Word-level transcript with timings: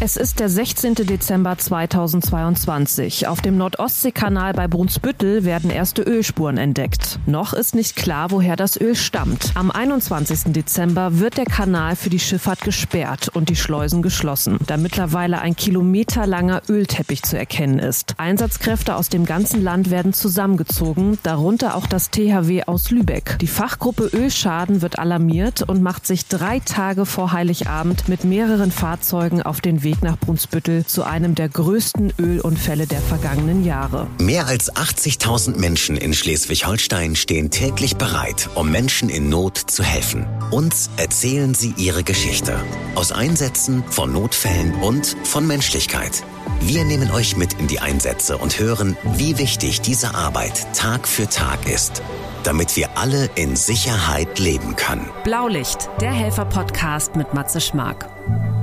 Es 0.00 0.16
ist 0.16 0.38
der 0.38 0.48
16. 0.48 0.94
Dezember 0.94 1.58
2022. 1.58 3.26
Auf 3.26 3.40
dem 3.40 3.56
Nordostseekanal 3.56 4.52
bei 4.52 4.68
Brunsbüttel 4.68 5.42
werden 5.42 5.70
erste 5.70 6.02
Ölspuren 6.02 6.56
entdeckt. 6.56 7.18
Noch 7.26 7.52
ist 7.52 7.74
nicht 7.74 7.96
klar, 7.96 8.30
woher 8.30 8.54
das 8.54 8.80
Öl 8.80 8.94
stammt. 8.94 9.50
Am 9.56 9.72
21. 9.72 10.52
Dezember 10.52 11.18
wird 11.18 11.36
der 11.36 11.46
Kanal 11.46 11.96
für 11.96 12.10
die 12.10 12.20
Schifffahrt 12.20 12.60
gesperrt 12.60 13.30
und 13.30 13.48
die 13.48 13.56
Schleusen 13.56 14.00
geschlossen, 14.00 14.58
da 14.68 14.76
mittlerweile 14.76 15.40
ein 15.40 15.56
kilometerlanger 15.56 16.62
Ölteppich 16.68 17.24
zu 17.24 17.36
erkennen 17.36 17.80
ist. 17.80 18.14
Einsatzkräfte 18.18 18.94
aus 18.94 19.08
dem 19.08 19.24
ganzen 19.24 19.64
Land 19.64 19.90
werden 19.90 20.12
zusammengezogen, 20.12 21.18
darunter 21.24 21.74
auch 21.74 21.88
das 21.88 22.10
THW 22.12 22.62
aus 22.66 22.92
Lübeck. 22.92 23.36
Die 23.40 23.48
Fachgruppe 23.48 24.08
Ölschaden 24.12 24.80
wird 24.80 24.96
alarmiert 25.00 25.62
und 25.62 25.82
macht 25.82 26.06
sich 26.06 26.28
drei 26.28 26.60
Tage 26.60 27.04
vor 27.04 27.32
Heiligabend 27.32 28.08
mit 28.08 28.22
mehreren 28.22 28.70
Fahrzeugen 28.70 29.42
auf 29.42 29.60
den 29.60 29.82
Weg 29.82 29.87
Weg 29.88 30.02
nach 30.02 30.18
Brunsbüttel 30.18 30.84
zu 30.84 31.02
einem 31.02 31.34
der 31.34 31.48
größten 31.48 32.12
Ölunfälle 32.18 32.86
der 32.86 33.00
vergangenen 33.00 33.64
Jahre. 33.64 34.06
Mehr 34.20 34.46
als 34.46 34.70
80.000 34.70 35.56
Menschen 35.56 35.96
in 35.96 36.12
Schleswig-Holstein 36.12 37.16
stehen 37.16 37.50
täglich 37.50 37.96
bereit, 37.96 38.50
um 38.54 38.70
Menschen 38.70 39.08
in 39.08 39.30
Not 39.30 39.56
zu 39.56 39.82
helfen. 39.82 40.26
Uns 40.50 40.90
erzählen 40.98 41.54
sie 41.54 41.72
ihre 41.78 42.04
Geschichte. 42.04 42.60
Aus 42.96 43.12
Einsätzen, 43.12 43.82
von 43.88 44.12
Notfällen 44.12 44.74
und 44.74 45.16
von 45.24 45.46
Menschlichkeit. 45.46 46.22
Wir 46.60 46.84
nehmen 46.84 47.10
euch 47.10 47.38
mit 47.38 47.54
in 47.54 47.66
die 47.66 47.80
Einsätze 47.80 48.36
und 48.36 48.58
hören, 48.58 48.94
wie 49.16 49.38
wichtig 49.38 49.80
diese 49.80 50.14
Arbeit 50.14 50.66
Tag 50.74 51.08
für 51.08 51.30
Tag 51.30 51.66
ist 51.66 52.02
damit 52.44 52.76
wir 52.76 52.96
alle 52.96 53.28
in 53.34 53.56
Sicherheit 53.56 54.38
leben 54.38 54.74
können. 54.76 55.10
Blaulicht, 55.24 55.90
der 56.00 56.12
Helfer-Podcast 56.12 57.14
mit 57.16 57.34
Matze 57.34 57.60
Schmark. 57.60 58.08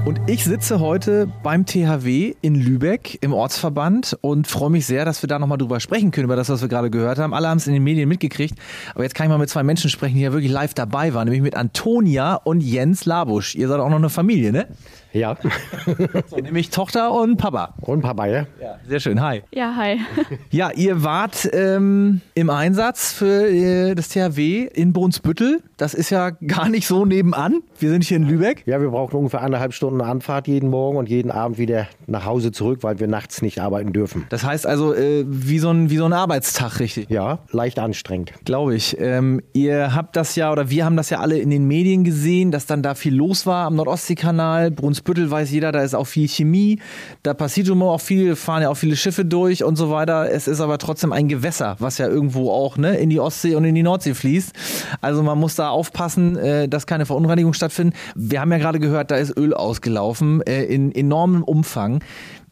Und 0.06 0.20
ich 0.28 0.44
sitze 0.44 0.80
heute 0.80 1.28
beim 1.42 1.66
THW 1.66 2.36
in 2.42 2.54
Lübeck 2.54 3.18
im 3.22 3.34
Ortsverband 3.34 4.16
und 4.22 4.46
freue 4.46 4.70
mich 4.70 4.86
sehr, 4.86 5.04
dass 5.04 5.24
wir 5.24 5.28
da 5.28 5.40
nochmal 5.40 5.58
drüber 5.58 5.80
sprechen 5.80 6.12
können, 6.12 6.26
über 6.26 6.36
das, 6.36 6.48
was 6.48 6.62
wir 6.62 6.68
gerade 6.68 6.92
gehört 6.92 7.18
haben. 7.18 7.34
Alle 7.34 7.48
haben 7.48 7.58
es 7.58 7.66
in 7.66 7.74
den 7.74 7.84
Medien 7.84 8.08
mitgekriegt. 8.08 8.56
Aber 8.94 9.02
jetzt 9.02 9.16
kann 9.16 9.26
ich 9.26 9.30
mal 9.30 9.40
mit 9.40 9.50
zwei 9.50 9.64
Menschen 9.64 9.90
sprechen, 9.90 10.14
die 10.14 10.22
ja 10.22 10.32
wirklich 10.32 10.52
live 10.52 10.76
dabei 10.76 11.16
waren, 11.16 11.26
nämlich 11.26 11.42
mit 11.42 11.56
Antonia 11.56 12.36
und 12.36 12.62
Jens 12.62 13.06
Labusch. 13.06 13.56
Ihr 13.56 13.68
seid 13.68 13.80
auch 13.80 13.90
noch 13.90 13.98
eine 13.98 14.12
Familie, 14.12 14.52
ne? 14.52 14.68
Ja. 15.12 15.38
so, 16.28 16.36
nämlich 16.36 16.70
Tochter 16.70 17.12
und 17.14 17.38
Papa. 17.38 17.74
Und 17.82 18.02
Papa, 18.02 18.28
ja? 18.28 18.46
ja. 18.62 18.78
Sehr 18.88 19.00
schön. 19.00 19.22
Hi. 19.22 19.42
Ja, 19.52 19.74
hi. 19.76 20.00
ja, 20.52 20.72
ihr 20.72 21.04
wart 21.04 21.50
ähm, 21.54 22.22
im 22.34 22.50
Einsatz 22.50 23.14
für 23.14 23.48
äh, 23.48 23.96
das 23.96 24.10
THW 24.10 24.70
in 24.74 24.94
Brunsbüttel. 24.94 25.64
Das 25.78 25.94
ist 25.94 26.10
ja 26.10 26.30
gar 26.30 26.70
nicht 26.70 26.88
so 26.88 27.04
nebenan. 27.04 27.62
Wir 27.80 27.90
sind 27.90 28.06
hier 28.06 28.16
in 28.16 28.24
Lübeck. 28.24 28.64
Ja, 28.66 28.80
wir 28.80 28.90
brauchen 28.90 29.18
ungefähr 29.18 29.42
anderthalb 29.42 29.74
Stunden 29.74 30.00
Anfahrt 30.00 30.48
jeden 30.48 30.70
Morgen 30.70 30.98
und 30.98 31.10
jeden 31.10 31.32
Abend 31.32 31.58
wieder 31.58 31.88
nach 32.08 32.24
Hause 32.26 32.54
zurück, 32.54 32.80
weil 32.82 33.00
wir 33.00 33.08
nachts 33.08 33.42
nicht 33.42 33.60
arbeiten 33.60 33.92
dürfen. 33.92 34.26
Das 34.30 34.46
heißt 34.46 34.66
also 34.66 34.94
äh, 34.94 35.26
wie, 35.28 35.60
so 35.60 35.72
ein, 35.72 35.90
wie 35.90 35.98
so 35.98 36.06
ein 36.06 36.14
Arbeitstag, 36.14 36.80
richtig? 36.80 37.10
Ja, 37.10 37.40
leicht 37.52 37.78
anstrengend. 37.78 38.32
Glaube 38.46 38.76
ich. 38.76 38.96
Ähm, 39.02 39.42
ihr 39.52 39.94
habt 39.94 40.16
das 40.16 40.38
ja, 40.38 40.50
oder 40.52 40.70
wir 40.70 40.86
haben 40.86 40.96
das 40.96 41.10
ja 41.10 41.20
alle 41.20 41.40
in 41.40 41.50
den 41.50 41.68
Medien 41.68 42.06
gesehen, 42.06 42.52
dass 42.52 42.66
dann 42.66 42.82
da 42.82 42.96
viel 42.96 43.14
los 43.14 43.46
war 43.46 43.66
am 43.66 43.76
Nordostseekanal. 43.76 44.72
Brunsbüttel 44.72 45.30
weiß 45.30 45.52
jeder, 45.52 45.74
da 45.74 45.82
ist 45.82 45.94
auch 45.94 46.08
viel 46.08 46.30
Chemie, 46.30 46.80
da 47.24 47.34
passiert 47.34 47.68
immer 47.68 47.88
auch 47.88 48.02
viel, 48.02 48.38
fahren 48.38 48.62
ja 48.62 48.70
auch 48.70 48.78
viele 48.78 48.96
Schiffe 48.96 49.26
durch 49.26 49.66
und 49.66 49.76
so 49.76 49.92
weiter. 49.92 50.32
Es 50.32 50.48
ist 50.48 50.62
aber 50.62 50.78
trotzdem 50.78 51.12
ein 51.12 51.28
Gewässer, 51.28 51.76
was 51.80 51.98
ja 51.98 52.08
irgendwo 52.08 52.52
auch 52.52 52.78
ne, 52.78 52.96
in 52.98 53.10
die 53.10 53.20
Ostsee 53.20 53.56
und 53.56 53.66
in 53.66 53.76
die 53.76 53.84
Nordsee 53.84 54.14
fließt. 54.14 54.54
Also 55.02 55.22
man 55.22 55.38
muss 55.38 55.56
da 55.56 55.65
aufpassen, 55.70 56.38
äh, 56.38 56.68
dass 56.68 56.88
keine 56.88 57.06
Verunreinigung 57.06 57.54
stattfindet. 57.54 57.96
Wir 58.16 58.42
haben 58.42 58.52
ja 58.52 58.58
gerade 58.58 58.80
gehört, 58.80 59.12
da 59.12 59.18
ist 59.18 59.38
Öl 59.38 59.54
ausgelaufen 59.54 60.42
äh, 60.42 60.64
in 60.64 60.94
enormem 60.94 61.44
Umfang. 61.44 62.02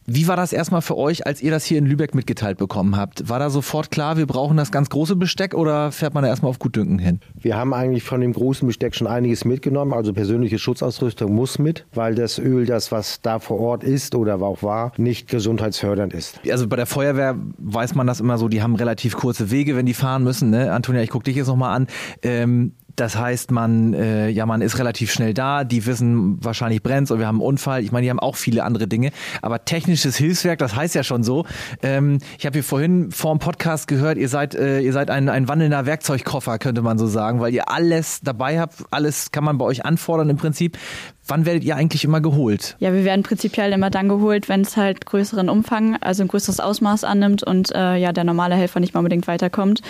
Wie 0.05 0.27
war 0.27 0.35
das 0.35 0.51
erstmal 0.51 0.81
für 0.81 0.97
euch, 0.97 1.25
als 1.25 1.41
ihr 1.41 1.49
das 1.49 1.63
hier 1.63 1.77
in 1.77 1.85
Lübeck 1.85 2.13
mitgeteilt 2.13 2.57
bekommen 2.57 2.97
habt? 2.97 3.29
War 3.29 3.39
da 3.39 3.49
sofort 3.49 3.89
klar, 3.89 4.17
wir 4.17 4.25
brauchen 4.25 4.57
das 4.57 4.69
ganz 4.69 4.89
große 4.89 5.15
Besteck 5.15 5.53
oder 5.53 5.93
fährt 5.93 6.13
man 6.13 6.23
da 6.23 6.29
erstmal 6.29 6.49
auf 6.49 6.59
Gutdünken 6.59 6.99
hin? 6.99 7.21
Wir 7.39 7.55
haben 7.55 7.73
eigentlich 7.73 8.03
von 8.03 8.19
dem 8.19 8.33
großen 8.33 8.67
Besteck 8.67 8.95
schon 8.95 9.07
einiges 9.07 9.45
mitgenommen. 9.45 9.93
Also 9.93 10.11
persönliche 10.11 10.59
Schutzausrüstung 10.59 11.33
muss 11.33 11.57
mit, 11.57 11.85
weil 11.93 12.15
das 12.15 12.37
Öl, 12.37 12.65
das 12.65 12.91
was 12.91 13.21
da 13.21 13.39
vor 13.39 13.59
Ort 13.61 13.85
ist 13.85 14.13
oder 14.15 14.41
auch 14.41 14.61
war, 14.61 14.91
nicht 14.97 15.29
gesundheitsfördernd 15.29 16.13
ist. 16.13 16.41
Also 16.49 16.67
bei 16.67 16.75
der 16.75 16.85
Feuerwehr 16.85 17.37
weiß 17.59 17.95
man 17.95 18.05
das 18.05 18.19
immer 18.19 18.37
so, 18.37 18.49
die 18.49 18.61
haben 18.61 18.75
relativ 18.75 19.15
kurze 19.15 19.51
Wege, 19.51 19.77
wenn 19.77 19.85
die 19.85 19.93
fahren 19.93 20.25
müssen. 20.25 20.49
Ne? 20.49 20.73
Antonia, 20.73 21.01
ich 21.01 21.11
gucke 21.11 21.23
dich 21.23 21.37
jetzt 21.37 21.47
nochmal 21.47 21.75
an. 21.77 21.87
Ähm, 22.23 22.73
das 22.95 23.17
heißt, 23.17 23.51
man, 23.51 23.93
äh, 23.93 24.29
ja, 24.29 24.45
man 24.45 24.61
ist 24.61 24.77
relativ 24.77 25.11
schnell 25.11 25.33
da. 25.33 25.63
Die 25.63 25.85
wissen 25.85 26.43
wahrscheinlich 26.43 26.83
brennt's 26.83 27.11
und 27.11 27.19
wir 27.19 27.27
haben 27.27 27.37
einen 27.37 27.47
Unfall. 27.47 27.83
Ich 27.83 27.91
meine, 27.91 28.03
die 28.03 28.09
haben 28.09 28.19
auch 28.19 28.35
viele 28.35 28.63
andere 28.63 28.87
Dinge. 28.87 29.11
Aber 29.41 29.65
technisches 29.65 30.15
Hilfswerk, 30.15 30.59
das 30.59 30.75
heißt 30.75 30.93
ja 30.93 31.03
schon 31.03 31.23
so. 31.23 31.45
Ähm, 31.81 32.19
ich 32.37 32.45
habe 32.45 32.53
hier 32.53 32.63
vorhin 32.63 33.11
vor 33.11 33.33
dem 33.33 33.39
Podcast 33.39 33.87
gehört, 33.87 34.17
ihr 34.17 34.29
seid, 34.29 34.55
äh, 34.55 34.79
ihr 34.81 34.93
seid 34.93 35.09
ein, 35.09 35.29
ein 35.29 35.47
wandelnder 35.47 35.85
Werkzeugkoffer, 35.85 36.59
könnte 36.59 36.81
man 36.81 36.97
so 36.97 37.07
sagen, 37.07 37.39
weil 37.39 37.53
ihr 37.53 37.69
alles 37.69 38.21
dabei 38.21 38.59
habt. 38.59 38.83
Alles 38.91 39.31
kann 39.31 39.43
man 39.43 39.57
bei 39.57 39.65
euch 39.65 39.85
anfordern 39.85 40.29
im 40.29 40.37
Prinzip. 40.37 40.77
Wann 41.25 41.45
werdet 41.45 41.63
ihr 41.63 41.77
eigentlich 41.77 42.03
immer 42.03 42.19
geholt? 42.19 42.75
Ja, 42.79 42.93
wir 42.93 43.05
werden 43.05 43.23
prinzipiell 43.23 43.71
immer 43.71 43.89
dann 43.89 44.09
geholt, 44.09 44.49
wenn 44.49 44.61
es 44.61 44.75
halt 44.75 45.05
größeren 45.05 45.49
Umfang, 45.49 45.95
also 46.01 46.21
ein 46.21 46.27
größeres 46.27 46.59
Ausmaß 46.59 47.05
annimmt 47.05 47.43
und 47.43 47.73
äh, 47.73 47.95
ja 47.95 48.11
der 48.11 48.25
normale 48.25 48.55
Helfer 48.55 48.81
nicht 48.81 48.93
mal 48.93 48.99
unbedingt 48.99 49.27
weiterkommt 49.27 49.81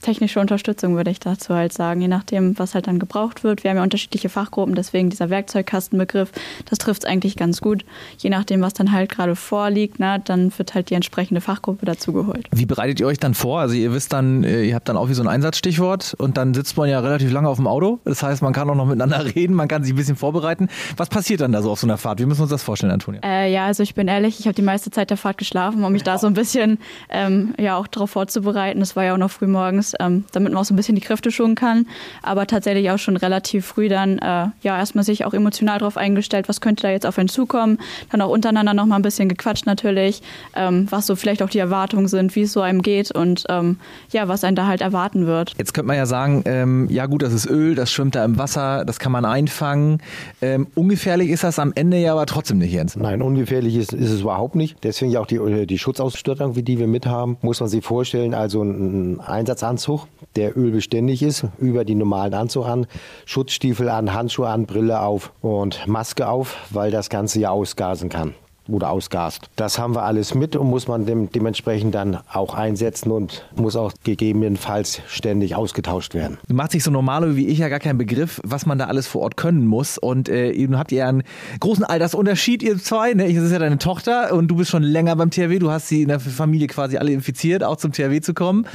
technische 0.00 0.40
Unterstützung, 0.40 0.96
würde 0.96 1.10
ich 1.10 1.20
dazu 1.20 1.54
halt 1.54 1.72
sagen, 1.72 2.00
je 2.00 2.08
nachdem, 2.08 2.58
was 2.58 2.74
halt 2.74 2.86
dann 2.86 2.98
gebraucht 2.98 3.44
wird. 3.44 3.64
Wir 3.64 3.70
haben 3.70 3.78
ja 3.78 3.82
unterschiedliche 3.82 4.28
Fachgruppen, 4.28 4.74
deswegen 4.74 5.10
dieser 5.10 5.30
Werkzeugkastenbegriff, 5.30 6.32
das 6.68 6.78
trifft 6.78 7.04
es 7.04 7.08
eigentlich 7.08 7.36
ganz 7.36 7.60
gut. 7.60 7.84
Je 8.18 8.30
nachdem, 8.30 8.60
was 8.62 8.74
dann 8.74 8.92
halt 8.92 9.10
gerade 9.10 9.36
vorliegt, 9.36 9.96
na, 9.98 10.18
dann 10.18 10.52
wird 10.56 10.74
halt 10.74 10.90
die 10.90 10.94
entsprechende 10.94 11.40
Fachgruppe 11.40 11.86
dazugeholt. 11.86 12.48
Wie 12.50 12.66
bereitet 12.66 13.00
ihr 13.00 13.06
euch 13.06 13.18
dann 13.18 13.34
vor? 13.34 13.60
Also 13.60 13.74
ihr 13.74 13.92
wisst 13.92 14.12
dann, 14.12 14.44
äh, 14.44 14.62
ihr 14.64 14.74
habt 14.74 14.88
dann 14.88 14.96
auch 14.96 15.08
wie 15.08 15.14
so 15.14 15.22
ein 15.22 15.28
Einsatzstichwort 15.28 16.14
und 16.18 16.36
dann 16.36 16.54
sitzt 16.54 16.76
man 16.76 16.88
ja 16.88 17.00
relativ 17.00 17.30
lange 17.30 17.48
auf 17.48 17.56
dem 17.56 17.66
Auto. 17.66 18.00
Das 18.04 18.22
heißt, 18.22 18.42
man 18.42 18.52
kann 18.52 18.68
auch 18.70 18.74
noch 18.74 18.86
miteinander 18.86 19.24
reden, 19.34 19.54
man 19.54 19.68
kann 19.68 19.84
sich 19.84 19.92
ein 19.92 19.96
bisschen 19.96 20.16
vorbereiten. 20.16 20.68
Was 20.96 21.08
passiert 21.08 21.40
dann 21.40 21.52
da 21.52 21.62
so 21.62 21.70
auf 21.70 21.80
so 21.80 21.86
einer 21.86 21.98
Fahrt? 21.98 22.20
Wie 22.20 22.26
müssen 22.26 22.40
wir 22.40 22.44
uns 22.44 22.50
das 22.50 22.62
vorstellen, 22.62 22.92
Antonia? 22.92 23.20
Äh, 23.24 23.52
ja, 23.52 23.66
also 23.66 23.82
ich 23.82 23.94
bin 23.94 24.08
ehrlich, 24.08 24.40
ich 24.40 24.46
habe 24.46 24.54
die 24.54 24.62
meiste 24.62 24.90
Zeit 24.90 25.10
der 25.10 25.16
Fahrt 25.16 25.38
geschlafen, 25.38 25.84
um 25.84 25.92
mich 25.92 26.02
da 26.02 26.18
so 26.18 26.26
ein 26.26 26.34
bisschen 26.34 26.78
ähm, 27.10 27.54
ja 27.58 27.76
auch 27.76 27.86
darauf 27.86 28.10
vorzubereiten. 28.10 28.80
Es 28.80 28.96
war 28.96 29.04
ja 29.04 29.14
auch 29.14 29.18
noch 29.18 29.30
früh 29.30 29.46
morgens 29.46 29.89
ähm, 29.98 30.24
damit 30.32 30.52
man 30.52 30.60
auch 30.60 30.64
so 30.64 30.74
ein 30.74 30.76
bisschen 30.76 30.94
die 30.94 31.00
Kräfte 31.00 31.30
schonen 31.30 31.54
kann. 31.54 31.86
Aber 32.22 32.46
tatsächlich 32.46 32.90
auch 32.90 32.98
schon 32.98 33.16
relativ 33.16 33.66
früh 33.66 33.88
dann 33.88 34.18
äh, 34.18 34.46
ja 34.62 34.78
erstmal 34.78 35.04
sich 35.04 35.24
auch 35.24 35.34
emotional 35.34 35.78
darauf 35.78 35.96
eingestellt, 35.96 36.48
was 36.48 36.60
könnte 36.60 36.82
da 36.82 36.90
jetzt 36.90 37.06
auf 37.06 37.18
einen 37.18 37.28
zukommen. 37.28 37.78
Dann 38.10 38.20
auch 38.20 38.30
untereinander 38.30 38.74
noch 38.74 38.86
mal 38.86 38.96
ein 38.96 39.02
bisschen 39.02 39.28
gequatscht 39.28 39.66
natürlich, 39.66 40.22
ähm, 40.54 40.86
was 40.90 41.06
so 41.06 41.16
vielleicht 41.16 41.42
auch 41.42 41.50
die 41.50 41.58
Erwartungen 41.58 42.08
sind, 42.08 42.36
wie 42.36 42.42
es 42.42 42.52
so 42.52 42.60
einem 42.60 42.82
geht 42.82 43.10
und 43.10 43.44
ähm, 43.48 43.78
ja, 44.10 44.28
was 44.28 44.44
einen 44.44 44.56
da 44.56 44.66
halt 44.66 44.80
erwarten 44.80 45.26
wird. 45.26 45.54
Jetzt 45.58 45.74
könnte 45.74 45.88
man 45.88 45.96
ja 45.96 46.06
sagen, 46.06 46.42
ähm, 46.46 46.88
ja 46.90 47.06
gut, 47.06 47.22
das 47.22 47.32
ist 47.32 47.46
Öl, 47.46 47.74
das 47.74 47.90
schwimmt 47.90 48.14
da 48.14 48.24
im 48.24 48.38
Wasser, 48.38 48.84
das 48.84 48.98
kann 48.98 49.12
man 49.12 49.24
einfangen. 49.24 49.98
Ähm, 50.42 50.66
ungefährlich 50.74 51.30
ist 51.30 51.44
das 51.44 51.58
am 51.58 51.72
Ende 51.74 51.98
ja 51.98 52.12
aber 52.12 52.26
trotzdem 52.26 52.58
nicht, 52.58 52.72
Jens. 52.72 52.96
Nein, 52.96 53.22
ungefährlich 53.22 53.76
ist, 53.76 53.92
ist 53.92 54.10
es 54.10 54.20
überhaupt 54.20 54.54
nicht. 54.54 54.78
Deswegen 54.82 55.10
ja 55.10 55.20
auch 55.20 55.26
die, 55.26 55.36
äh, 55.36 55.66
die 55.66 55.78
Schutzausstattung, 55.78 56.56
wie 56.56 56.62
die 56.62 56.78
wir 56.78 56.86
mit 56.86 57.06
haben, 57.06 57.36
muss 57.42 57.60
man 57.60 57.68
sich 57.68 57.84
vorstellen. 57.84 58.34
Also 58.34 58.62
ein 58.62 59.20
Einsatzanzug, 59.20 59.79
der 60.36 60.56
ölbeständig 60.56 61.22
ist, 61.22 61.46
über 61.58 61.84
die 61.84 61.94
normalen 61.94 62.34
Anzug 62.34 62.66
an, 62.66 62.86
Schutzstiefel 63.26 63.88
an, 63.88 64.12
Handschuhe 64.12 64.48
an, 64.48 64.66
Brille 64.66 65.00
auf 65.00 65.32
und 65.40 65.86
Maske 65.86 66.28
auf, 66.28 66.56
weil 66.70 66.90
das 66.90 67.08
Ganze 67.08 67.40
ja 67.40 67.50
ausgasen 67.50 68.08
kann 68.08 68.34
oder 68.74 68.90
ausgast. 68.90 69.50
Das 69.56 69.78
haben 69.78 69.94
wir 69.94 70.02
alles 70.02 70.34
mit 70.34 70.56
und 70.56 70.68
muss 70.68 70.88
man 70.88 71.06
dem, 71.06 71.30
dementsprechend 71.30 71.94
dann 71.94 72.18
auch 72.32 72.54
einsetzen 72.54 73.10
und 73.10 73.44
muss 73.56 73.76
auch 73.76 73.92
gegebenenfalls 74.04 75.00
ständig 75.08 75.54
ausgetauscht 75.54 76.14
werden. 76.14 76.38
Macht 76.48 76.72
sich 76.72 76.84
so 76.84 76.90
normale 76.90 77.36
wie 77.36 77.46
ich 77.48 77.58
ja 77.58 77.68
gar 77.68 77.78
keinen 77.78 77.98
Begriff, 77.98 78.40
was 78.44 78.66
man 78.66 78.78
da 78.78 78.86
alles 78.86 79.06
vor 79.06 79.22
Ort 79.22 79.36
können 79.36 79.66
muss. 79.66 79.98
Und 79.98 80.28
äh, 80.28 80.50
eben 80.52 80.78
habt 80.78 80.92
ihr 80.92 81.06
einen 81.06 81.22
großen 81.60 81.84
Altersunterschied, 81.84 82.62
ihr 82.62 82.78
zwei. 82.78 83.14
Ne? 83.14 83.32
Das 83.32 83.44
ist 83.44 83.52
ja 83.52 83.58
deine 83.58 83.78
Tochter 83.78 84.32
und 84.32 84.48
du 84.48 84.56
bist 84.56 84.70
schon 84.70 84.82
länger 84.82 85.16
beim 85.16 85.30
THW. 85.30 85.58
Du 85.58 85.70
hast 85.70 85.88
sie 85.88 86.02
in 86.02 86.08
der 86.08 86.20
Familie 86.20 86.66
quasi 86.66 86.96
alle 86.96 87.12
infiziert, 87.12 87.64
auch 87.64 87.76
zum 87.76 87.92
THW 87.92 88.20
zu 88.20 88.34
kommen. 88.34 88.66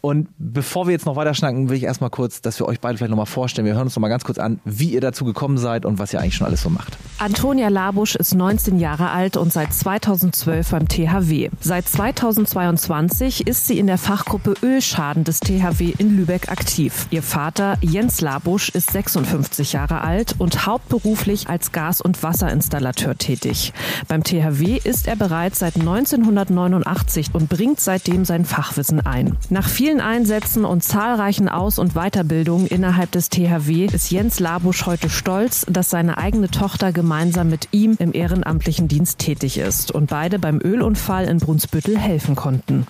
Und 0.00 0.28
bevor 0.38 0.86
wir 0.86 0.92
jetzt 0.92 1.06
noch 1.06 1.16
weiter 1.16 1.34
schnacken, 1.34 1.68
will 1.68 1.76
ich 1.76 1.84
erstmal 1.84 2.10
kurz, 2.10 2.40
dass 2.40 2.58
wir 2.58 2.66
euch 2.66 2.80
beide 2.80 2.98
vielleicht 2.98 3.10
nochmal 3.10 3.26
vorstellen. 3.26 3.66
Wir 3.66 3.74
hören 3.74 3.84
uns 3.84 3.96
nochmal 3.96 4.10
ganz 4.10 4.24
kurz 4.24 4.38
an, 4.38 4.60
wie 4.64 4.90
ihr 4.90 5.00
dazu 5.00 5.24
gekommen 5.24 5.58
seid 5.58 5.84
und 5.84 5.98
was 5.98 6.12
ihr 6.12 6.20
eigentlich 6.20 6.36
schon 6.36 6.46
alles 6.46 6.62
so 6.62 6.70
macht. 6.70 6.96
Antonia 7.18 7.68
Labusch 7.68 8.16
ist 8.16 8.34
19 8.34 8.78
Jahre 8.78 9.10
alt 9.10 9.36
und 9.42 9.52
seit 9.52 9.74
2012 9.74 10.70
beim 10.70 10.88
THW. 10.88 11.50
Seit 11.60 11.88
2022 11.88 13.44
ist 13.48 13.66
sie 13.66 13.78
in 13.78 13.88
der 13.88 13.98
Fachgruppe 13.98 14.54
Ölschaden 14.62 15.24
des 15.24 15.40
THW 15.40 15.92
in 15.98 16.16
Lübeck 16.16 16.48
aktiv. 16.48 17.08
Ihr 17.10 17.24
Vater 17.24 17.76
Jens 17.80 18.20
Labusch 18.20 18.68
ist 18.68 18.92
56 18.92 19.72
Jahre 19.72 20.02
alt 20.02 20.36
und 20.38 20.64
hauptberuflich 20.64 21.48
als 21.48 21.72
Gas- 21.72 22.00
und 22.00 22.22
Wasserinstallateur 22.22 23.18
tätig. 23.18 23.72
Beim 24.06 24.22
THW 24.22 24.78
ist 24.82 25.08
er 25.08 25.16
bereits 25.16 25.58
seit 25.58 25.74
1989 25.74 27.30
und 27.32 27.48
bringt 27.48 27.80
seitdem 27.80 28.24
sein 28.24 28.44
Fachwissen 28.44 29.04
ein. 29.04 29.36
Nach 29.50 29.68
vielen 29.68 30.00
Einsätzen 30.00 30.64
und 30.64 30.84
zahlreichen 30.84 31.48
Aus- 31.48 31.80
und 31.80 31.94
Weiterbildungen 31.94 32.68
innerhalb 32.68 33.10
des 33.10 33.28
THW 33.28 33.86
ist 33.86 34.12
Jens 34.12 34.38
Labusch 34.38 34.86
heute 34.86 35.10
stolz, 35.10 35.66
dass 35.68 35.90
seine 35.90 36.16
eigene 36.18 36.48
Tochter 36.48 36.92
gemeinsam 36.92 37.48
mit 37.48 37.68
ihm 37.72 37.96
im 37.98 38.14
ehrenamtlichen 38.14 38.86
Dienst 38.86 39.18
tätig 39.18 39.31
ist 39.40 39.90
und 39.90 40.10
beide 40.10 40.38
beim 40.38 40.60
Ölunfall 40.60 41.24
in 41.26 41.38
Brunsbüttel 41.38 41.98
helfen 41.98 42.34
konnten. 42.34 42.86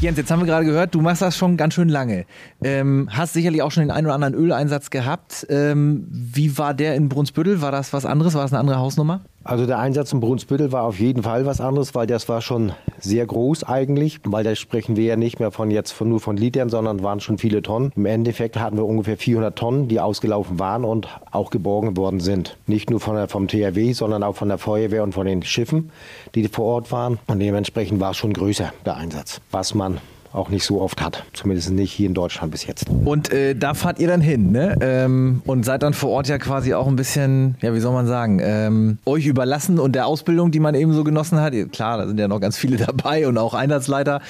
Jens, 0.00 0.18
jetzt 0.18 0.30
haben 0.30 0.40
wir 0.40 0.46
gerade 0.46 0.66
gehört, 0.66 0.94
du 0.94 1.00
machst 1.00 1.22
das 1.22 1.36
schon 1.36 1.56
ganz 1.56 1.74
schön 1.74 1.88
lange. 1.88 2.26
Ähm, 2.62 3.08
hast 3.10 3.32
sicherlich 3.32 3.62
auch 3.62 3.70
schon 3.70 3.84
den 3.84 3.90
einen 3.90 4.06
oder 4.06 4.14
anderen 4.14 4.34
Öleinsatz 4.34 4.90
gehabt. 4.90 5.46
Ähm, 5.48 6.06
wie 6.10 6.58
war 6.58 6.74
der 6.74 6.96
in 6.96 7.08
Brunsbüttel? 7.08 7.62
War 7.62 7.72
das 7.72 7.92
was 7.92 8.04
anderes? 8.04 8.34
War 8.34 8.42
das 8.42 8.52
eine 8.52 8.60
andere 8.60 8.78
Hausnummer? 8.78 9.20
Also 9.46 9.64
der 9.64 9.78
Einsatz 9.78 10.12
in 10.12 10.18
Brunsbüttel 10.18 10.72
war 10.72 10.82
auf 10.82 10.98
jeden 10.98 11.22
Fall 11.22 11.46
was 11.46 11.60
anderes, 11.60 11.94
weil 11.94 12.08
das 12.08 12.28
war 12.28 12.40
schon 12.40 12.72
sehr 12.98 13.24
groß 13.24 13.62
eigentlich, 13.62 14.18
weil 14.24 14.42
da 14.42 14.56
sprechen 14.56 14.96
wir 14.96 15.04
ja 15.04 15.14
nicht 15.14 15.38
mehr 15.38 15.52
von 15.52 15.70
jetzt 15.70 15.92
von, 15.92 16.08
nur 16.08 16.18
von 16.18 16.36
Litern, 16.36 16.68
sondern 16.68 17.04
waren 17.04 17.20
schon 17.20 17.38
viele 17.38 17.62
Tonnen. 17.62 17.92
Im 17.94 18.06
Endeffekt 18.06 18.58
hatten 18.58 18.76
wir 18.76 18.84
ungefähr 18.84 19.16
400 19.16 19.56
Tonnen, 19.56 19.86
die 19.86 20.00
ausgelaufen 20.00 20.58
waren 20.58 20.82
und 20.82 21.06
auch 21.30 21.50
geborgen 21.50 21.96
worden 21.96 22.18
sind. 22.18 22.56
Nicht 22.66 22.90
nur 22.90 22.98
von 22.98 23.14
der, 23.14 23.28
vom 23.28 23.46
THW, 23.46 23.92
sondern 23.92 24.24
auch 24.24 24.34
von 24.34 24.48
der 24.48 24.58
Feuerwehr 24.58 25.04
und 25.04 25.12
von 25.12 25.28
den 25.28 25.44
Schiffen, 25.44 25.92
die 26.34 26.48
vor 26.48 26.64
Ort 26.64 26.90
waren. 26.90 27.20
Und 27.28 27.38
dementsprechend 27.38 28.00
war 28.00 28.10
es 28.10 28.16
schon 28.16 28.32
größer, 28.32 28.72
der 28.84 28.96
Einsatz, 28.96 29.40
was 29.52 29.76
man 29.76 29.98
auch 30.32 30.48
nicht 30.48 30.64
so 30.64 30.80
oft 30.80 31.02
hat. 31.02 31.24
Zumindest 31.32 31.70
nicht 31.70 31.92
hier 31.92 32.06
in 32.06 32.14
Deutschland 32.14 32.50
bis 32.52 32.66
jetzt. 32.66 32.86
Und 33.04 33.32
äh, 33.32 33.54
da 33.54 33.74
fahrt 33.74 33.98
ihr 33.98 34.08
dann 34.08 34.20
hin, 34.20 34.52
ne? 34.52 34.76
Ähm, 34.80 35.42
und 35.46 35.64
seid 35.64 35.82
dann 35.82 35.94
vor 35.94 36.10
Ort 36.10 36.28
ja 36.28 36.38
quasi 36.38 36.74
auch 36.74 36.86
ein 36.86 36.96
bisschen, 36.96 37.56
ja, 37.60 37.74
wie 37.74 37.80
soll 37.80 37.92
man 37.92 38.06
sagen, 38.06 38.40
ähm, 38.42 38.98
euch 39.06 39.26
überlassen 39.26 39.78
und 39.78 39.94
der 39.94 40.06
Ausbildung, 40.06 40.50
die 40.50 40.60
man 40.60 40.74
eben 40.74 40.92
so 40.92 41.04
genossen 41.04 41.40
hat. 41.40 41.54
Klar, 41.72 41.98
da 41.98 42.06
sind 42.06 42.18
ja 42.18 42.28
noch 42.28 42.40
ganz 42.40 42.56
viele 42.56 42.76
dabei 42.86 43.26
und 43.28 43.38
auch 43.38 43.54
Einsatzleiter. 43.54 44.20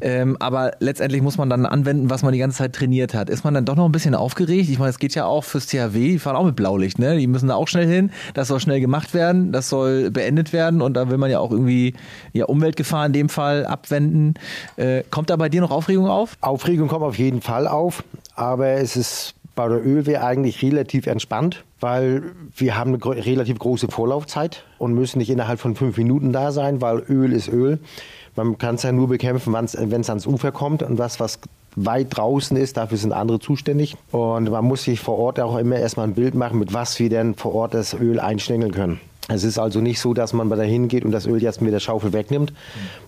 Ähm, 0.00 0.36
aber 0.40 0.72
letztendlich 0.80 1.22
muss 1.22 1.38
man 1.38 1.50
dann 1.50 1.66
anwenden, 1.66 2.10
was 2.10 2.22
man 2.22 2.32
die 2.32 2.38
ganze 2.38 2.58
Zeit 2.58 2.72
trainiert 2.74 3.14
hat. 3.14 3.30
Ist 3.30 3.44
man 3.44 3.54
dann 3.54 3.64
doch 3.64 3.76
noch 3.76 3.86
ein 3.86 3.92
bisschen 3.92 4.14
aufgeregt? 4.14 4.68
Ich 4.68 4.78
meine, 4.78 4.90
es 4.90 4.98
geht 4.98 5.14
ja 5.14 5.26
auch 5.26 5.44
fürs 5.44 5.66
THW, 5.66 6.12
die 6.12 6.18
fahren 6.18 6.36
auch 6.36 6.44
mit 6.44 6.56
Blaulicht, 6.56 6.98
ne? 6.98 7.16
Die 7.16 7.26
müssen 7.26 7.48
da 7.48 7.54
auch 7.54 7.68
schnell 7.68 7.86
hin. 7.86 8.10
Das 8.34 8.48
soll 8.48 8.60
schnell 8.60 8.80
gemacht 8.80 9.14
werden, 9.14 9.52
das 9.52 9.68
soll 9.68 10.10
beendet 10.10 10.52
werden 10.52 10.82
und 10.82 10.94
da 10.94 11.10
will 11.10 11.18
man 11.18 11.30
ja 11.30 11.38
auch 11.38 11.50
irgendwie 11.50 11.94
ja, 12.32 12.46
Umweltgefahr 12.46 13.06
in 13.06 13.12
dem 13.12 13.28
Fall 13.28 13.66
abwenden. 13.66 14.34
Äh, 14.76 15.02
kommt 15.10 15.30
da 15.30 15.36
bei 15.46 15.50
dir 15.50 15.60
noch 15.60 15.70
Aufregung 15.70 16.08
auf? 16.08 16.36
Aufregung 16.40 16.88
kommt 16.88 17.04
auf 17.04 17.18
jeden 17.18 17.40
Fall 17.40 17.68
auf, 17.68 18.02
aber 18.34 18.66
es 18.66 18.96
ist 18.96 19.34
bei 19.54 19.68
der 19.68 19.86
Ölwehr 19.86 20.24
eigentlich 20.24 20.60
relativ 20.60 21.06
entspannt, 21.06 21.62
weil 21.78 22.32
wir 22.56 22.76
haben 22.76 22.92
eine 22.94 23.04
relativ 23.04 23.60
große 23.60 23.86
Vorlaufzeit 23.86 24.64
und 24.78 24.94
müssen 24.94 25.18
nicht 25.18 25.30
innerhalb 25.30 25.60
von 25.60 25.76
fünf 25.76 25.98
Minuten 25.98 26.32
da 26.32 26.50
sein, 26.50 26.80
weil 26.80 26.98
Öl 27.08 27.32
ist 27.32 27.46
Öl. 27.46 27.78
Man 28.34 28.58
kann 28.58 28.74
es 28.74 28.82
ja 28.82 28.90
nur 28.90 29.06
bekämpfen, 29.06 29.52
wenn 29.52 30.00
es 30.00 30.08
ans 30.10 30.26
Ufer 30.26 30.50
kommt 30.50 30.82
und 30.82 30.98
was, 30.98 31.20
was 31.20 31.38
weit 31.76 32.08
draußen 32.10 32.56
ist, 32.56 32.76
dafür 32.76 32.98
sind 32.98 33.12
andere 33.12 33.38
zuständig. 33.38 33.96
Und 34.10 34.50
man 34.50 34.64
muss 34.64 34.82
sich 34.82 34.98
vor 34.98 35.16
Ort 35.16 35.38
auch 35.38 35.56
immer 35.58 35.76
erstmal 35.76 36.08
ein 36.08 36.14
Bild 36.14 36.34
machen, 36.34 36.58
mit 36.58 36.74
was 36.74 36.98
wir 36.98 37.08
denn 37.08 37.36
vor 37.36 37.54
Ort 37.54 37.74
das 37.74 37.94
Öl 37.94 38.18
einstängeln 38.18 38.72
können. 38.72 38.98
Es 39.28 39.42
ist 39.42 39.58
also 39.58 39.80
nicht 39.80 39.98
so, 39.98 40.14
dass 40.14 40.32
man 40.32 40.48
da 40.48 40.56
hingeht 40.62 41.04
und 41.04 41.10
das 41.10 41.26
Öl 41.26 41.42
jetzt 41.42 41.60
mit 41.60 41.72
der 41.72 41.80
Schaufel 41.80 42.12
wegnimmt. 42.12 42.52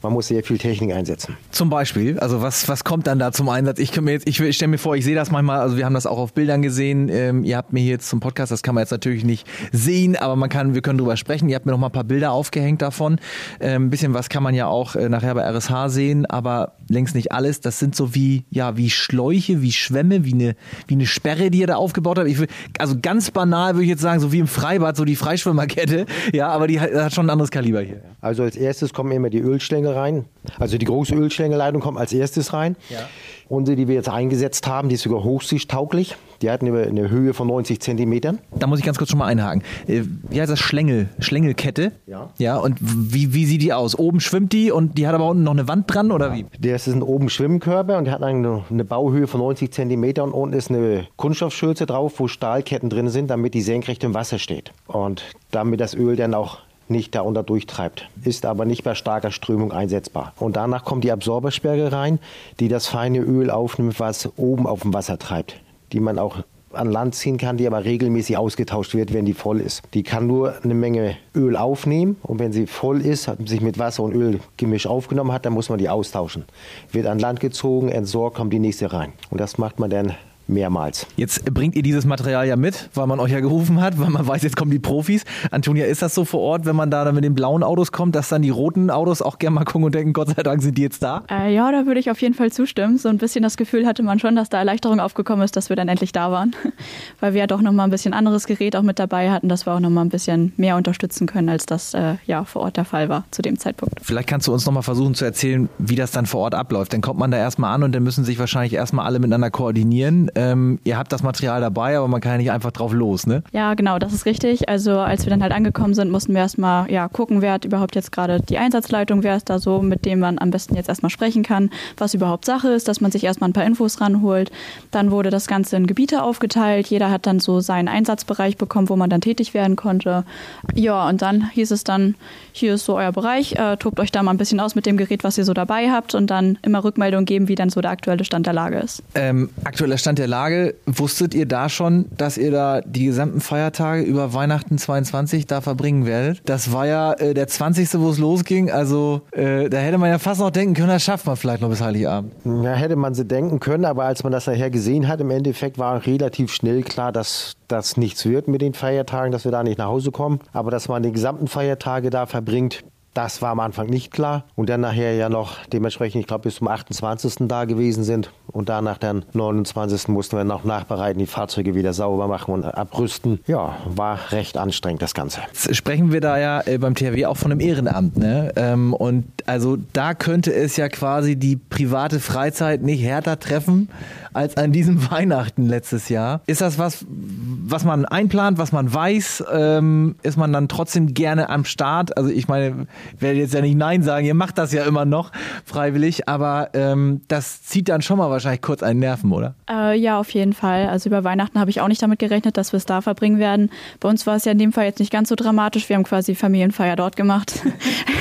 Man 0.03 0.13
muss 0.13 0.27
sehr 0.27 0.43
viel 0.43 0.59
Technik 0.59 0.93
einsetzen. 0.93 1.37
Zum 1.53 1.71
Beispiel, 1.71 2.19
also 2.19 2.43
was, 2.43 2.69
was 2.69 2.83
kommt 2.83 3.07
dann 3.07 3.21
da 3.21 3.31
zum 3.31 3.49
Einsatz? 3.49 3.79
Ich, 3.79 3.97
ich, 3.97 4.41
ich 4.41 4.57
stelle 4.57 4.71
mir 4.71 4.79
vor, 4.79 4.97
ich 4.97 5.05
sehe 5.05 5.15
das 5.15 5.31
manchmal, 5.31 5.61
also 5.61 5.77
wir 5.77 5.85
haben 5.85 5.95
das 5.95 6.07
auch 6.07 6.19
auf 6.19 6.33
Bildern 6.33 6.61
gesehen. 6.61 7.09
Ähm, 7.09 7.45
ihr 7.45 7.57
habt 7.57 7.73
mir 7.73 7.81
hier 7.81 7.93
jetzt 7.93 8.09
zum 8.09 8.19
Podcast, 8.19 8.51
das 8.51 8.65
kann 8.65 8.75
man 8.75 8.83
jetzt 8.83 8.91
natürlich 8.91 9.25
nicht 9.25 9.47
sehen, 9.71 10.17
aber 10.17 10.35
man 10.35 10.49
kann, 10.49 10.75
wir 10.75 10.83
können 10.83 10.99
drüber 10.99 11.17
sprechen. 11.17 11.49
Ihr 11.49 11.55
habt 11.55 11.67
mir 11.67 11.73
noch 11.73 11.79
mal 11.79 11.87
ein 11.87 11.93
paar 11.93 12.03
Bilder 12.03 12.33
aufgehängt 12.33 12.83
davon. 12.83 13.21
Ähm, 13.61 13.87
ein 13.87 13.91
bisschen 13.91 14.13
was 14.13 14.29
kann 14.29 14.43
man 14.43 14.55
ja 14.55 14.67
auch 14.67 14.97
äh, 14.97 15.09
nachher 15.09 15.35
bei 15.35 15.49
RSH 15.49 15.89
sehen, 15.89 16.27
aber 16.27 16.73
längst 16.89 17.15
nicht 17.15 17.31
alles. 17.31 17.61
Das 17.61 17.79
sind 17.79 17.95
so 17.95 18.17
wie, 18.17 18.45
ja, 18.51 18.77
wie 18.77 18.91
Schläuche, 18.91 19.63
wie 19.63 19.71
Schwämme, 19.71 20.25
wie 20.25 20.35
eine, 20.35 20.57
wie 20.89 20.95
eine 20.95 21.07
Sperre, 21.07 21.51
die 21.53 21.61
ihr 21.61 21.69
da 21.69 21.77
aufgebaut 21.77 22.19
habt. 22.19 22.29
Ich 22.29 22.41
will, 22.41 22.49
also 22.79 22.97
ganz 23.01 23.31
banal 23.31 23.75
würde 23.75 23.85
ich 23.85 23.91
jetzt 23.91 24.03
sagen, 24.03 24.19
so 24.19 24.33
wie 24.33 24.41
im 24.41 24.49
Freibad, 24.49 24.97
so 24.97 25.05
die 25.05 25.15
Freischwimmerkette 25.15 26.08
ja, 26.33 26.49
aber 26.49 26.67
die 26.67 26.81
hat 26.81 27.15
schon 27.15 27.27
ein 27.27 27.31
anderes 27.31 27.51
Kaliber 27.51 27.81
hier. 27.81 28.03
Also 28.21 28.43
als 28.43 28.57
erstes 28.57 28.93
kommen 28.93 29.13
immer 29.13 29.31
die 29.31 29.41
Ölschlänge 29.41 29.95
rein. 29.95 30.25
Also 30.59 30.79
die 30.79 30.87
große 30.87 31.15
Ölschlängeleitung 31.15 31.81
kommt 31.81 31.99
als 31.99 32.13
erstes 32.13 32.53
rein. 32.53 32.77
Ja. 32.91 33.09
Unsere, 33.49 33.77
die 33.77 33.89
wir 33.89 33.95
jetzt 33.95 34.09
eingesetzt 34.09 34.67
haben, 34.67 34.89
die 34.89 34.97
ist 34.97 35.03
sogar 35.03 35.25
hochsichttauglich. 35.25 36.17
Die 36.43 36.51
hat 36.51 36.63
eine, 36.63 37.11
Höhe 37.11 37.35
von 37.35 37.49
90 37.49 37.81
Zentimetern. 37.81 38.39
Da 38.55 38.67
muss 38.67 38.79
ich 38.79 38.85
ganz 38.85 38.99
kurz 38.99 39.11
schon 39.11 39.19
mal 39.19 39.27
einhaken. 39.27 39.63
Äh, 39.87 40.03
wie 40.29 40.41
heißt 40.41 40.53
das? 40.53 40.61
Schlängel, 40.61 41.09
Schlängelkette? 41.19 41.93
Ja. 42.07 42.31
Ja, 42.39 42.57
und 42.59 42.77
wie, 42.81 43.35
wie 43.35 43.47
sieht 43.47 43.63
die 43.63 43.73
aus? 43.73 43.99
Oben 43.99 44.21
schwimmt 44.21 44.53
die 44.53 44.71
und 44.71 44.99
die 44.99 45.09
hat 45.09 45.15
aber 45.15 45.27
unten 45.27 45.43
noch 45.43 45.53
eine 45.53 45.67
Wand 45.67 45.93
dran 45.93 46.13
oder 46.13 46.35
wie? 46.35 46.47
Das 46.61 46.87
ist 46.87 46.95
ein 46.95 47.03
oben 47.03 47.31
Schwimmkörper 47.31 47.99
und 47.99 48.05
der 48.05 48.15
hat 48.15 48.23
eine, 48.23 48.65
eine 48.71 48.85
Bauhöhe 48.85 49.27
von 49.27 49.41
90 49.41 49.73
Zentimetern 49.73 50.31
und 50.31 50.35
unten 50.35 50.57
ist 50.57 50.71
eine 50.71 51.07
Kunststoffschürze 51.17 51.87
drauf, 51.87 52.15
wo 52.19 52.29
Stahlketten 52.29 52.91
drin 52.91 53.09
sind, 53.09 53.31
damit 53.31 53.55
die 53.55 53.63
senkrecht 53.63 54.05
im 54.05 54.15
Wasser 54.15 54.39
steht. 54.39 54.73
Und 54.87 55.25
damit 55.51 55.81
das 55.81 55.95
Öl 55.95 56.17
dann 56.17 56.35
auch 56.35 56.59
nicht 56.91 57.15
darunter 57.15 57.43
durchtreibt, 57.43 58.09
ist 58.25 58.47
aber 58.47 58.65
nicht 58.65 58.85
bei 58.85 58.95
starker 58.95 59.31
Strömung 59.31 59.73
einsetzbar. 59.73 60.33
Und 60.39 60.57
danach 60.57 60.85
kommt 60.85 61.05
die 61.05 61.13
Absorbersperre 61.13 61.93
rein, 61.93 62.19
die 62.61 62.69
das 62.69 62.87
feine 62.87 63.21
Öl 63.21 63.51
aufnimmt, 63.51 64.01
was 64.01 64.29
oben 64.37 64.67
auf 64.67 64.83
dem 64.83 64.95
Wasser 64.95 65.19
treibt, 65.19 65.57
die 65.93 66.01
man 66.01 66.19
auch 66.19 66.39
an 66.73 66.91
Land 66.91 67.15
ziehen 67.15 67.39
kann, 67.39 67.57
die 67.57 67.67
aber 67.67 67.85
regelmäßig 67.85 68.37
ausgetauscht 68.37 68.95
wird, 68.95 69.13
wenn 69.13 69.25
die 69.25 69.35
voll 69.35 69.61
ist. 69.61 69.83
Die 69.95 70.03
kann 70.03 70.27
nur 70.27 70.55
eine 70.63 70.75
Menge 70.75 71.17
Öl 71.35 71.57
aufnehmen 71.57 72.17
und 72.23 72.39
wenn 72.39 72.53
sie 72.53 72.67
voll 72.67 73.01
ist, 73.01 73.31
sich 73.47 73.61
mit 73.61 73.79
Wasser 73.79 74.03
und 74.03 74.15
Öl 74.15 74.41
Gemisch 74.57 74.87
aufgenommen 74.87 75.33
hat, 75.33 75.47
dann 75.47 75.55
muss 75.55 75.69
man 75.71 75.79
die 75.79 75.89
austauschen. 75.89 76.45
Wird 76.93 77.07
an 77.07 77.19
Land 77.19 77.41
gezogen, 77.41 77.89
entsorgt, 77.89 78.37
kommt 78.37 78.53
die 78.53 78.59
nächste 78.59 78.93
rein. 78.93 79.13
Und 79.31 79.41
das 79.41 79.59
macht 79.59 79.79
man 79.79 79.91
dann 79.91 80.15
mehrmals. 80.49 81.07
Jetzt 81.17 81.45
bringt 81.53 81.77
ihr 81.77 81.83
dieses 81.83 82.05
Material 82.05 82.47
ja 82.47 82.57
mit, 82.57 82.89
weil 82.95 83.07
man 83.07 83.21
euch 83.21 83.33
ja 83.33 83.41
gerufen 83.41 83.81
hat, 83.81 83.99
weil 83.99 84.11
man 84.11 84.27
weiß, 84.27 84.43
jetzt 84.43 84.57
kommen 84.57 84.71
die 84.71 84.79
Profis. 84.79 85.25
Antonia, 85.51 85.87
ist 85.87 86.03
das 86.03 86.15
so 86.15 86.25
vor 86.25 86.41
Ort, 86.41 86.67
wenn 86.67 86.77
man 86.77 86.91
da 86.91 87.05
dann 87.05 87.15
mit 87.15 87.25
den 87.25 87.35
blauen 87.35 87.63
Autos 87.63 87.93
kommt, 87.93 88.15
dass 88.15 88.29
dann 88.29 88.43
die 88.43 88.51
roten 88.51 88.91
Autos 88.91 89.23
auch 89.23 89.39
gerne 89.39 89.55
mal 89.55 89.65
gucken 89.65 89.85
und 89.85 89.95
denken, 89.95 90.13
Gott 90.13 90.29
sei 90.29 90.43
Dank 90.43 90.63
sind 90.63 90.79
die 90.79 90.83
jetzt 90.83 91.03
da? 91.03 91.23
Äh, 91.31 91.55
ja, 91.55 91.71
da 91.71 91.87
würde 91.87 92.01
ich 92.01 92.11
auf 92.11 92.21
jeden 92.21 92.35
Fall 92.35 92.51
zustimmen. 92.51 92.99
So 92.99 93.09
ein 93.09 93.19
bisschen 93.19 93.43
das 93.43 93.57
Gefühl 93.57 93.87
hatte 93.87 94.03
man 94.03 94.19
schon, 94.19 94.37
dass 94.37 94.49
da 94.49 94.59
Erleichterung 94.59 95.01
aufgekommen 95.01 95.45
ist, 95.45 95.57
dass 95.57 95.69
wir 95.69 95.77
dann 95.77 95.89
endlich 95.89 96.13
da 96.13 96.31
waren. 96.31 96.55
weil 97.21 97.35
wir 97.35 97.41
ja 97.41 97.47
doch 97.47 97.61
nochmal 97.61 97.87
ein 97.87 97.91
bisschen 97.91 98.15
anderes 98.15 98.47
Gerät 98.47 98.77
auch 98.77 98.83
mit 98.83 98.99
dabei 98.99 99.31
hatten, 99.31 99.49
dass 99.49 99.67
wir 99.67 99.75
auch 99.75 99.81
nochmal 99.81 100.05
ein 100.05 100.09
bisschen 100.09 100.53
mehr 100.57 100.77
unterstützen 100.77 101.27
können, 101.27 101.49
als 101.49 101.67
das 101.67 101.95
äh, 101.95 102.15
ja 102.27 102.45
vor 102.45 102.63
Ort 102.63 102.77
der 102.77 102.85
Fall 102.85 103.09
war 103.09 103.25
zu 103.31 103.43
dem 103.43 103.59
Zeitpunkt. 103.59 104.01
Vielleicht 104.03 104.29
kannst 104.29 104.47
du 104.47 104.53
uns 104.53 104.65
nochmal 104.67 104.83
versuchen 104.83 105.15
zu 105.15 105.25
erzählen, 105.25 105.69
wie 105.79 105.97
das 105.97 106.11
dann 106.11 106.27
vor 106.27 106.41
Ort 106.41 106.55
abläuft. 106.55 106.93
Dann 106.93 107.01
kommt 107.01 107.19
man 107.19 107.31
da 107.31 107.39
erstmal 107.39 107.75
an 107.75 107.83
und 107.83 107.95
dann 107.95 108.03
müssen 108.03 108.25
sich 108.25 108.39
wahrscheinlich 108.39 108.75
erstmal 108.75 109.07
alle 109.07 109.19
miteinander 109.19 109.51
koordinieren 109.51 110.31
ähm, 110.39 110.79
ihr 110.85 110.97
habt 110.97 111.11
das 111.11 111.25
Material 111.25 111.61
dabei, 111.61 111.99
aber 111.99 112.07
man 112.07 112.21
kann 112.21 112.33
ja 112.33 112.39
nicht 112.39 112.51
einfach 112.53 112.71
drauf 112.71 112.93
los, 112.93 113.27
ne? 113.27 113.43
Ja, 113.51 113.75
genau, 113.75 113.99
das 113.99 114.13
ist 114.13 114.25
richtig. 114.25 114.69
Also 114.69 115.01
als 115.01 115.27
wir 115.27 115.31
dann 115.31 115.43
halt 115.43 115.53
angekommen 115.53 115.95
sind, 115.95 116.13
mussten 116.13 116.33
wir 116.33 116.43
erstmal 116.43 116.89
ja, 116.93 117.09
gucken, 117.09 117.43
wer 117.43 117.53
hat 117.53 117.65
überhaupt 117.65 117.97
jetzt 117.97 118.13
gerade 118.13 118.41
die 118.41 118.57
Einsatzleitung, 118.57 119.25
wer 119.25 119.37
ist 119.37 119.51
da 119.51 119.59
so, 119.59 119.83
mit 119.83 120.05
dem 120.05 120.21
man 120.21 120.39
am 120.39 120.53
besten 120.53 120.77
jetzt 120.77 120.89
erstmal 120.89 121.11
sprechen 121.11 121.43
kann, 121.43 121.71
was 121.97 122.15
überhaupt 122.15 122.45
Sache 122.45 122.69
ist, 122.69 122.87
dass 122.87 123.01
man 123.01 123.11
sich 123.11 123.25
erstmal 123.25 123.51
ein 123.51 123.53
paar 123.53 123.65
Infos 123.65 124.01
ranholt. 124.01 124.53
Dann 124.93 125.11
wurde 125.11 125.31
das 125.31 125.49
Ganze 125.49 125.77
in 125.77 125.89
Gebiete 125.89 126.23
aufgeteilt. 126.23 126.87
Jeder 126.87 127.11
hat 127.11 127.27
dann 127.27 127.41
so 127.41 127.59
seinen 127.59 127.89
Einsatzbereich 127.89 128.57
bekommen, 128.57 128.89
wo 128.89 128.95
man 128.95 129.11
dann 129.11 129.21
tätig 129.21 129.55
werden 129.55 129.75
konnte. 129.75 130.25
Ja, 130.73 131.09
und 131.09 131.21
dann 131.21 131.51
hieß 131.51 131.73
es 131.73 131.83
dann, 131.83 132.15
hier 132.53 132.75
ist 132.75 132.85
so 132.85 132.97
euer 132.97 133.11
Bereich, 133.11 133.57
äh, 133.57 133.77
tobt 133.77 133.99
euch 133.99 134.13
da 134.13 134.23
mal 134.23 134.31
ein 134.31 134.39
bisschen 134.39 134.61
aus 134.61 134.77
mit 134.77 134.87
dem 134.87 134.97
Gerät, 134.97 135.25
was 135.25 135.37
ihr 135.37 135.45
so 135.45 135.53
dabei 135.53 135.91
habt 135.91 136.15
und 136.15 136.29
dann 136.29 136.59
immer 136.63 136.85
Rückmeldung 136.85 137.25
geben, 137.25 137.49
wie 137.49 137.57
dann 137.57 137.71
so 137.71 137.81
der 137.81 137.91
aktuelle 137.91 138.25
Stand 138.25 138.47
der 138.47 138.53
Lage 138.53 138.79
ist. 138.79 139.03
Ähm, 139.17 139.51
aktueller 139.65 139.99
Stand 139.99 140.21
der 140.21 140.28
Lage, 140.29 140.75
wusstet 140.87 141.35
ihr 141.35 141.47
da 141.47 141.69
schon, 141.69 142.07
dass 142.17 142.39
ihr 142.39 142.51
da 142.51 142.81
die 142.83 143.07
gesamten 143.07 143.41
Feiertage 143.41 144.03
über 144.03 144.35
Weihnachten 144.35 144.79
22 144.79 145.47
da 145.47 145.61
verbringen 145.61 146.07
werdet? 146.07 146.43
Das 146.45 146.73
war 146.73 146.87
ja 146.87 147.13
äh, 147.15 147.35
der 147.35 147.49
20. 147.49 147.99
wo 147.99 148.11
es 148.11 148.19
losging, 148.19 148.71
also 148.71 149.23
äh, 149.33 149.69
da 149.69 149.79
hätte 149.79 149.99
man 149.99 150.11
ja 150.11 150.19
fast 150.19 150.41
noch 150.41 150.51
denken 150.51 150.75
können, 150.75 150.89
das 150.89 151.03
schafft 151.03 151.27
man 151.27 151.37
vielleicht 151.37 151.63
noch 151.63 151.71
bis 151.71 151.81
Heiligabend. 151.81 152.33
Ja, 152.45 152.75
hätte 152.75 152.97
man 152.97 153.15
sie 153.15 153.25
denken 153.25 153.59
können, 153.59 153.85
aber 153.85 154.05
als 154.05 154.23
man 154.23 154.33
das 154.33 154.47
nachher 154.47 154.71
gesehen 154.71 155.09
hat, 155.09 155.21
im 155.21 155.31
Endeffekt 155.31 155.79
war 155.79 156.07
relativ 156.07 156.53
schnell 156.53 156.83
klar, 156.83 157.11
dass 157.11 157.57
das 157.67 157.97
nichts 157.97 158.25
wird 158.25 158.49
mit 158.49 158.63
den 158.63 158.75
Feiertagen, 158.75 159.33
dass 159.33 159.45
wir 159.45 159.53
da 159.53 159.63
nicht 159.63 159.79
nach 159.79 159.87
Hause 159.87 160.11
kommen. 160.11 160.41
Aber 160.53 160.71
dass 160.71 160.89
man 160.89 161.03
die 161.03 161.13
gesamten 161.13 161.49
Feiertage 161.49 162.11
da 162.11 162.27
verbringt, 162.27 162.85
Das 163.19 163.43
war 163.43 163.51
am 163.51 163.59
Anfang 163.59 163.89
nicht 163.89 164.13
klar. 164.13 164.45
Und 164.55 164.69
dann 164.69 164.81
nachher 164.81 165.13
ja 165.17 165.29
noch 165.29 165.57
dementsprechend, 165.73 166.21
ich 166.21 166.29
glaube, 166.29 166.43
bis 166.43 166.55
zum 166.55 166.69
28. 166.69 167.49
da 167.49 167.65
gewesen 167.65 168.05
sind. 168.05 168.31
Und 168.47 168.69
danach 168.69 168.97
dann 168.97 169.25
29. 169.33 170.07
mussten 170.07 170.37
wir 170.37 170.45
noch 170.45 170.63
nachbereiten, 170.63 171.19
die 171.19 171.27
Fahrzeuge 171.27 171.75
wieder 171.75 171.93
sauber 171.93 172.29
machen 172.29 172.55
und 172.55 172.65
abrüsten. 172.65 173.41
Ja, 173.49 173.77
war 173.87 174.31
recht 174.31 174.57
anstrengend 174.57 175.03
das 175.03 175.15
Ganze. 175.15 175.41
Jetzt 175.49 175.75
sprechen 175.75 176.13
wir 176.13 176.21
da 176.21 176.39
ja 176.39 176.61
äh, 176.65 176.79
beim 176.79 176.95
THW 176.95 177.27
auch 177.27 177.37
von 177.37 177.51
einem 177.51 177.61
Ehrenamt. 177.61 178.17
Ne? 178.17 178.53
Ähm, 178.55 178.95
und 178.95 179.25
also 179.47 179.77
da 179.93 180.15
könnte 180.15 180.55
es 180.55 180.77
ja 180.77 180.89
quasi 180.89 181.35
die 181.35 181.57
private 181.57 182.21
Freizeit 182.21 182.83
nicht 182.83 183.03
härter 183.03 183.41
treffen 183.41 183.89
als 184.33 184.57
an 184.57 184.71
diesem 184.71 185.11
Weihnachten 185.11 185.67
letztes 185.67 186.09
Jahr. 186.09 186.43
Ist 186.47 186.61
das 186.61 186.79
was, 186.79 187.05
was 187.09 187.85
man 187.85 188.05
einplant, 188.05 188.59
was 188.59 188.71
man 188.71 188.95
weiß? 188.95 189.45
Ähm, 189.53 190.15
ist 190.23 190.37
man 190.37 190.53
dann 190.53 190.69
trotzdem 190.69 191.15
gerne 191.15 191.51
am 191.51 191.65
Start? 191.65 192.17
Also 192.17 192.31
ich 192.31 192.47
meine, 192.47 192.87
werde 193.19 193.39
jetzt 193.39 193.55
ja 193.55 193.61
nicht 193.61 193.77
Nein 193.77 194.03
sagen, 194.03 194.27
ihr 194.27 194.35
macht 194.35 194.59
das 194.59 194.73
ja 194.73 194.85
immer 194.85 195.05
noch 195.05 195.33
freiwillig, 195.65 196.29
aber 196.29 196.71
ähm, 196.75 197.23
das 197.29 197.63
zieht 197.63 197.89
dann 197.89 198.03
schon 198.03 198.19
mal 198.19 198.31
wahrscheinlich 198.31 198.63
kurz 198.63 198.83
einen 198.83 199.01
Nerven, 199.01 199.33
oder? 199.33 199.55
Äh, 199.71 199.99
ja, 199.99 200.19
auf 200.19 200.31
jeden 200.31 200.53
Fall. 200.53 200.89
Also 200.89 201.09
über 201.09 201.25
Weihnachten 201.25 201.59
habe 201.59 201.71
ich 201.71 201.81
auch 201.81 201.89
nicht 201.89 202.03
damit 202.03 202.19
gerechnet, 202.19 202.57
dass 202.57 202.73
wir 202.73 202.79
es 202.79 202.87
da 202.87 203.01
verbringen 203.01 203.39
werden. 203.39 203.71
Bei 204.01 204.09
uns 204.09 204.27
war 204.27 204.37
es 204.37 204.45
ja 204.45 204.53
in 204.53 204.59
dem 204.59 204.73
Fall 204.73 204.85
jetzt 204.85 204.99
nicht 204.99 205.13
ganz 205.13 205.29
so 205.29 205.35
dramatisch. 205.35 205.89
Wir 205.89 205.97
haben 205.97 206.05
quasi 206.05 206.35
Familienfeier 206.35 206.97
dort 206.97 207.17
gemacht. 207.17 207.63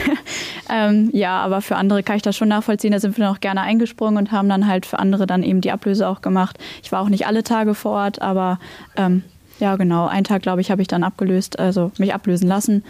ähm, 0.70 1.10
ja, 1.14 1.40
aber 1.40 1.62
für 1.62 1.76
andere 1.76 2.04
kann 2.04 2.18
ich 2.18 2.22
das 2.22 2.36
schon 2.36 2.50
nachvollziehen. 2.50 2.92
Da 2.92 3.00
sind 3.00 3.18
wir 3.18 3.30
auch 3.30 3.40
gerne 3.40 3.62
eingesprungen 3.62 4.18
und 4.18 4.32
haben 4.32 4.50
dann 4.50 4.68
halt 4.68 4.86
für 4.86 5.00
andere 5.00 5.28
dann 5.28 5.44
eben 5.44 5.62
die 5.62 5.72
Ablöse 5.72 6.08
auch 6.08 6.22
gemacht. 6.22 6.58
Ich 6.84 6.92
war 6.92 7.02
auch 7.02 7.10
nicht 7.10 7.28
alle 7.28 7.44
Tage 7.44 7.76
vor 7.76 7.92
Ort, 7.94 8.22
aber 8.22 8.60
ähm, 8.96 9.24
ja, 9.60 9.76
genau. 9.76 10.08
Einen 10.08 10.24
Tag, 10.24 10.44
glaube 10.44 10.62
ich, 10.62 10.70
habe 10.70 10.82
ich 10.82 10.88
dann 10.88 11.04
abgelöst, 11.04 11.58
also 11.60 11.92
mich 11.98 12.14
ablösen 12.14 12.48
lassen. 12.48 12.84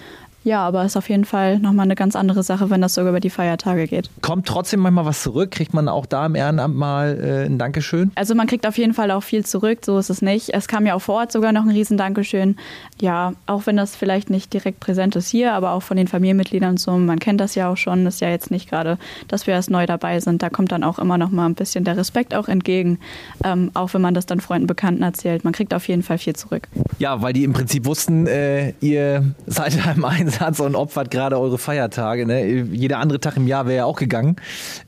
Ja, 0.47 0.65
aber 0.65 0.85
ist 0.85 0.95
auf 0.95 1.09
jeden 1.09 1.25
Fall 1.25 1.59
nochmal 1.59 1.83
eine 1.83 1.95
ganz 1.95 2.15
andere 2.15 2.41
Sache, 2.41 2.69
wenn 2.69 2.79
das 2.79 2.93
sogar 2.93 3.09
über 3.09 3.19
die 3.19 3.29
Feiertage 3.29 3.85
geht. 3.85 4.09
Kommt 4.21 4.47
trotzdem 4.47 4.79
manchmal 4.79 5.03
was 5.03 5.21
zurück? 5.21 5.51
Kriegt 5.51 5.73
man 5.73 5.89
auch 5.89 6.05
da 6.05 6.25
im 6.25 6.35
Ehrenamt 6.35 6.73
mal 6.73 7.19
äh, 7.21 7.45
ein 7.47 7.57
Dankeschön? 7.57 8.13
Also 8.15 8.33
man 8.33 8.47
kriegt 8.47 8.65
auf 8.65 8.77
jeden 8.77 8.93
Fall 8.93 9.11
auch 9.11 9.23
viel 9.23 9.45
zurück, 9.45 9.79
so 9.83 9.97
ist 9.97 10.09
es 10.09 10.21
nicht. 10.21 10.53
Es 10.53 10.69
kam 10.69 10.85
ja 10.85 10.93
auch 10.93 11.01
vor 11.01 11.15
Ort 11.15 11.33
sogar 11.33 11.51
noch 11.51 11.63
ein 11.63 11.71
riesen 11.71 11.97
Dankeschön. 11.97 12.55
Ja, 13.01 13.33
auch 13.45 13.65
wenn 13.65 13.75
das 13.75 13.97
vielleicht 13.97 14.29
nicht 14.29 14.53
direkt 14.53 14.79
präsent 14.79 15.17
ist 15.17 15.27
hier, 15.27 15.51
aber 15.51 15.71
auch 15.71 15.83
von 15.83 15.97
den 15.97 16.07
Familienmitgliedern 16.07 16.77
so, 16.77 16.91
man 16.91 17.19
kennt 17.19 17.41
das 17.41 17.55
ja 17.55 17.69
auch 17.69 17.75
schon, 17.75 18.05
ist 18.05 18.21
ja 18.21 18.29
jetzt 18.29 18.49
nicht 18.49 18.69
gerade, 18.69 18.97
dass 19.27 19.47
wir 19.47 19.53
erst 19.53 19.69
neu 19.69 19.85
dabei 19.85 20.21
sind. 20.21 20.41
Da 20.41 20.49
kommt 20.49 20.71
dann 20.71 20.85
auch 20.85 20.97
immer 20.97 21.17
noch 21.17 21.29
mal 21.29 21.45
ein 21.45 21.55
bisschen 21.55 21.83
der 21.83 21.97
Respekt 21.97 22.33
auch 22.33 22.47
entgegen, 22.47 22.99
ähm, 23.43 23.71
auch 23.73 23.93
wenn 23.93 24.01
man 24.01 24.13
das 24.13 24.27
dann 24.27 24.39
Freunden, 24.39 24.67
Bekannten 24.67 25.03
erzählt. 25.03 25.43
Man 25.43 25.51
kriegt 25.51 25.73
auf 25.73 25.89
jeden 25.89 26.03
Fall 26.03 26.19
viel 26.19 26.37
zurück. 26.37 26.69
Ja, 26.99 27.21
weil 27.21 27.33
die 27.33 27.43
im 27.43 27.51
Prinzip 27.51 27.83
wussten, 27.83 28.27
äh, 28.27 28.71
ihr 28.79 29.35
seid 29.45 29.75
ja 29.75 29.91
im 29.91 30.05
Einsatz 30.05 30.36
Einsatz 30.37 30.59
und 30.59 30.75
opfert 30.75 31.11
gerade 31.11 31.39
eure 31.39 31.57
Feiertage. 31.57 32.25
Ne? 32.25 32.45
Jeder 32.45 32.99
andere 32.99 33.19
Tag 33.19 33.37
im 33.37 33.47
Jahr 33.47 33.65
wäre 33.65 33.77
ja 33.77 33.85
auch 33.85 33.97
gegangen. 33.97 34.37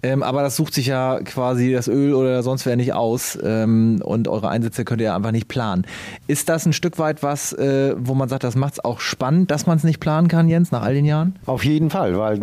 Ähm, 0.03 0.23
aber 0.23 0.41
das 0.41 0.55
sucht 0.55 0.73
sich 0.73 0.87
ja 0.87 1.19
quasi 1.23 1.71
das 1.71 1.87
Öl 1.87 2.13
oder 2.13 2.43
sonst 2.43 2.65
wer 2.65 2.75
nicht 2.75 2.93
aus. 2.93 3.37
Ähm, 3.43 4.01
und 4.03 4.27
eure 4.27 4.49
Einsätze 4.49 4.85
könnt 4.85 5.01
ihr 5.01 5.07
ja 5.07 5.15
einfach 5.15 5.31
nicht 5.31 5.47
planen. 5.47 5.85
Ist 6.27 6.49
das 6.49 6.65
ein 6.65 6.73
Stück 6.73 6.99
weit 6.99 7.23
was, 7.23 7.53
äh, 7.53 7.95
wo 7.97 8.13
man 8.13 8.29
sagt, 8.29 8.43
das 8.43 8.55
macht 8.55 8.73
es 8.73 8.85
auch 8.85 8.99
spannend, 8.99 9.51
dass 9.51 9.65
man 9.65 9.77
es 9.77 9.83
nicht 9.83 9.99
planen 9.99 10.27
kann, 10.27 10.49
Jens, 10.49 10.71
nach 10.71 10.81
all 10.81 10.93
den 10.93 11.05
Jahren? 11.05 11.37
Auf 11.45 11.65
jeden 11.65 11.89
Fall, 11.89 12.17
weil, 12.17 12.41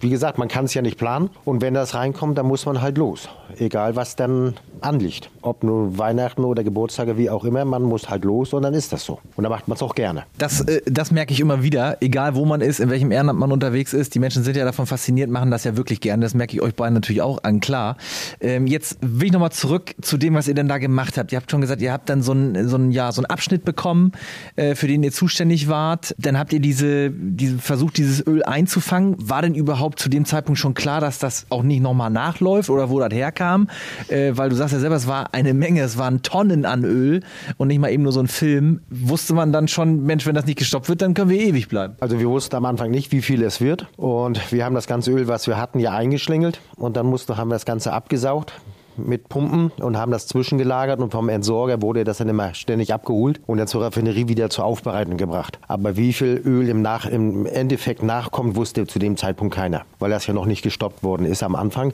wie 0.00 0.10
gesagt, 0.10 0.38
man 0.38 0.48
kann 0.48 0.64
es 0.64 0.74
ja 0.74 0.82
nicht 0.82 0.98
planen. 0.98 1.30
Und 1.44 1.62
wenn 1.62 1.74
das 1.74 1.94
reinkommt, 1.94 2.38
dann 2.38 2.46
muss 2.46 2.66
man 2.66 2.80
halt 2.80 2.98
los. 2.98 3.28
Egal, 3.58 3.96
was 3.96 4.16
dann 4.16 4.54
anliegt. 4.80 5.30
Ob 5.42 5.62
nur 5.64 5.98
Weihnachten 5.98 6.44
oder 6.44 6.62
Geburtstage, 6.62 7.16
wie 7.16 7.30
auch 7.30 7.44
immer, 7.44 7.64
man 7.64 7.82
muss 7.82 8.08
halt 8.08 8.24
los 8.24 8.52
und 8.52 8.62
dann 8.62 8.74
ist 8.74 8.92
das 8.92 9.04
so. 9.04 9.20
Und 9.36 9.44
dann 9.44 9.50
macht 9.50 9.68
man 9.68 9.76
es 9.76 9.82
auch 9.82 9.94
gerne. 9.94 10.24
Das, 10.36 10.60
äh, 10.62 10.82
das 10.86 11.10
merke 11.10 11.32
ich 11.32 11.40
immer 11.40 11.62
wieder, 11.62 11.96
egal 12.00 12.34
wo 12.34 12.37
man 12.44 12.60
ist, 12.60 12.80
in 12.80 12.90
welchem 12.90 13.10
Ehrenamt 13.10 13.38
man 13.38 13.52
unterwegs 13.52 13.92
ist. 13.92 14.14
Die 14.14 14.18
Menschen 14.18 14.44
sind 14.44 14.56
ja 14.56 14.64
davon 14.64 14.86
fasziniert, 14.86 15.30
machen 15.30 15.50
das 15.50 15.64
ja 15.64 15.76
wirklich 15.76 16.00
gerne. 16.00 16.22
Das 16.22 16.34
merke 16.34 16.54
ich 16.54 16.62
euch 16.62 16.74
beiden 16.74 16.94
natürlich 16.94 17.22
auch 17.22 17.42
an, 17.42 17.60
klar. 17.60 17.96
Ähm, 18.40 18.66
jetzt 18.66 18.98
will 19.00 19.26
ich 19.26 19.32
nochmal 19.32 19.52
zurück 19.52 19.94
zu 20.00 20.16
dem, 20.16 20.34
was 20.34 20.48
ihr 20.48 20.54
denn 20.54 20.68
da 20.68 20.78
gemacht 20.78 21.18
habt. 21.18 21.32
Ihr 21.32 21.36
habt 21.36 21.50
schon 21.50 21.60
gesagt, 21.60 21.82
ihr 21.82 21.92
habt 21.92 22.08
dann 22.08 22.22
so 22.22 22.32
einen 22.32 22.68
so 22.68 22.78
ja, 22.78 23.12
so 23.12 23.22
Abschnitt 23.22 23.64
bekommen, 23.64 24.12
äh, 24.56 24.74
für 24.74 24.86
den 24.86 25.02
ihr 25.02 25.12
zuständig 25.12 25.68
wart. 25.68 26.14
Dann 26.18 26.38
habt 26.38 26.52
ihr 26.52 26.60
diese, 26.60 27.10
diese 27.10 27.58
versucht, 27.58 27.98
dieses 27.98 28.26
Öl 28.26 28.42
einzufangen. 28.42 29.16
War 29.18 29.42
denn 29.42 29.54
überhaupt 29.54 29.98
zu 29.98 30.08
dem 30.08 30.24
Zeitpunkt 30.24 30.58
schon 30.58 30.74
klar, 30.74 31.00
dass 31.00 31.18
das 31.18 31.46
auch 31.50 31.62
nicht 31.62 31.80
nochmal 31.80 32.10
nachläuft 32.10 32.70
oder 32.70 32.90
wo 32.90 32.98
das 33.00 33.12
herkam? 33.12 33.68
Äh, 34.08 34.32
weil 34.34 34.48
du 34.48 34.56
sagst 34.56 34.72
ja 34.72 34.80
selber, 34.80 34.96
es 34.96 35.06
war 35.06 35.34
eine 35.34 35.54
Menge, 35.54 35.82
es 35.82 35.98
waren 35.98 36.22
Tonnen 36.22 36.64
an 36.64 36.84
Öl 36.84 37.22
und 37.56 37.68
nicht 37.68 37.78
mal 37.78 37.90
eben 37.90 38.02
nur 38.02 38.12
so 38.12 38.20
ein 38.20 38.28
Film. 38.28 38.80
Wusste 38.90 39.34
man 39.34 39.52
dann 39.52 39.68
schon, 39.68 40.04
Mensch, 40.04 40.26
wenn 40.26 40.34
das 40.34 40.46
nicht 40.46 40.58
gestoppt 40.58 40.88
wird, 40.88 41.02
dann 41.02 41.14
können 41.14 41.30
wir 41.30 41.40
ewig 41.40 41.68
bleiben. 41.68 41.94
Also 42.00 42.18
wir 42.18 42.27
wussten 42.30 42.56
am 42.56 42.64
Anfang 42.64 42.90
nicht, 42.90 43.12
wie 43.12 43.22
viel 43.22 43.42
es 43.42 43.60
wird. 43.60 43.86
Und 43.96 44.52
wir 44.52 44.64
haben 44.64 44.74
das 44.74 44.86
ganze 44.86 45.10
Öl, 45.10 45.28
was 45.28 45.46
wir 45.46 45.56
hatten, 45.56 45.78
ja 45.80 45.92
eingeschlängelt. 45.92 46.60
Und 46.76 46.96
dann 46.96 47.06
mussten, 47.06 47.36
haben 47.36 47.48
wir 47.48 47.54
das 47.54 47.64
Ganze 47.64 47.92
abgesaugt 47.92 48.52
mit 48.98 49.28
Pumpen 49.28 49.70
und 49.78 49.96
haben 49.96 50.12
das 50.12 50.26
zwischengelagert 50.26 51.00
und 51.00 51.12
vom 51.12 51.28
Entsorger 51.28 51.80
wurde 51.82 52.04
das 52.04 52.18
dann 52.18 52.28
immer 52.28 52.54
ständig 52.54 52.92
abgeholt 52.92 53.40
und 53.46 53.58
dann 53.58 53.68
zur 53.68 53.82
Raffinerie 53.82 54.28
wieder 54.28 54.50
zur 54.50 54.64
Aufbereitung 54.64 55.16
gebracht. 55.16 55.58
Aber 55.68 55.96
wie 55.96 56.12
viel 56.12 56.40
Öl 56.44 56.68
im, 56.68 56.82
Nach 56.82 57.06
im 57.06 57.46
Endeffekt 57.46 58.02
nachkommt, 58.02 58.56
wusste 58.56 58.86
zu 58.86 58.98
dem 58.98 59.16
Zeitpunkt 59.16 59.54
keiner, 59.54 59.84
weil 59.98 60.10
das 60.10 60.26
ja 60.26 60.34
noch 60.34 60.46
nicht 60.46 60.62
gestoppt 60.62 61.02
worden 61.02 61.26
ist 61.26 61.42
am 61.42 61.54
Anfang. 61.54 61.92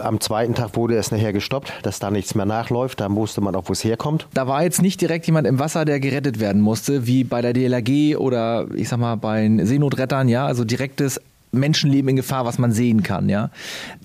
Am 0.00 0.20
zweiten 0.20 0.54
Tag 0.54 0.76
wurde 0.76 0.96
es 0.96 1.10
nachher 1.10 1.32
gestoppt, 1.32 1.72
dass 1.82 1.98
da 1.98 2.10
nichts 2.10 2.34
mehr 2.34 2.46
nachläuft. 2.46 3.00
Da 3.00 3.10
wusste 3.10 3.40
man 3.40 3.54
auch, 3.54 3.68
wo 3.68 3.72
es 3.72 3.84
herkommt. 3.84 4.26
Da 4.34 4.46
war 4.46 4.62
jetzt 4.62 4.82
nicht 4.82 5.00
direkt 5.00 5.26
jemand 5.26 5.46
im 5.46 5.58
Wasser, 5.58 5.84
der 5.84 6.00
gerettet 6.00 6.40
werden 6.40 6.60
musste, 6.60 7.06
wie 7.06 7.24
bei 7.24 7.40
der 7.40 7.52
DLRG 7.52 8.16
oder 8.16 8.66
ich 8.74 8.88
sag 8.88 8.98
mal 8.98 9.16
bei 9.16 9.42
den 9.42 9.64
Seenotrettern, 9.66 10.28
ja, 10.28 10.46
also 10.46 10.64
direktes 10.64 11.20
Menschenleben 11.52 12.10
in 12.10 12.16
Gefahr, 12.16 12.44
was 12.44 12.58
man 12.58 12.72
sehen 12.72 13.02
kann, 13.02 13.28
ja. 13.28 13.50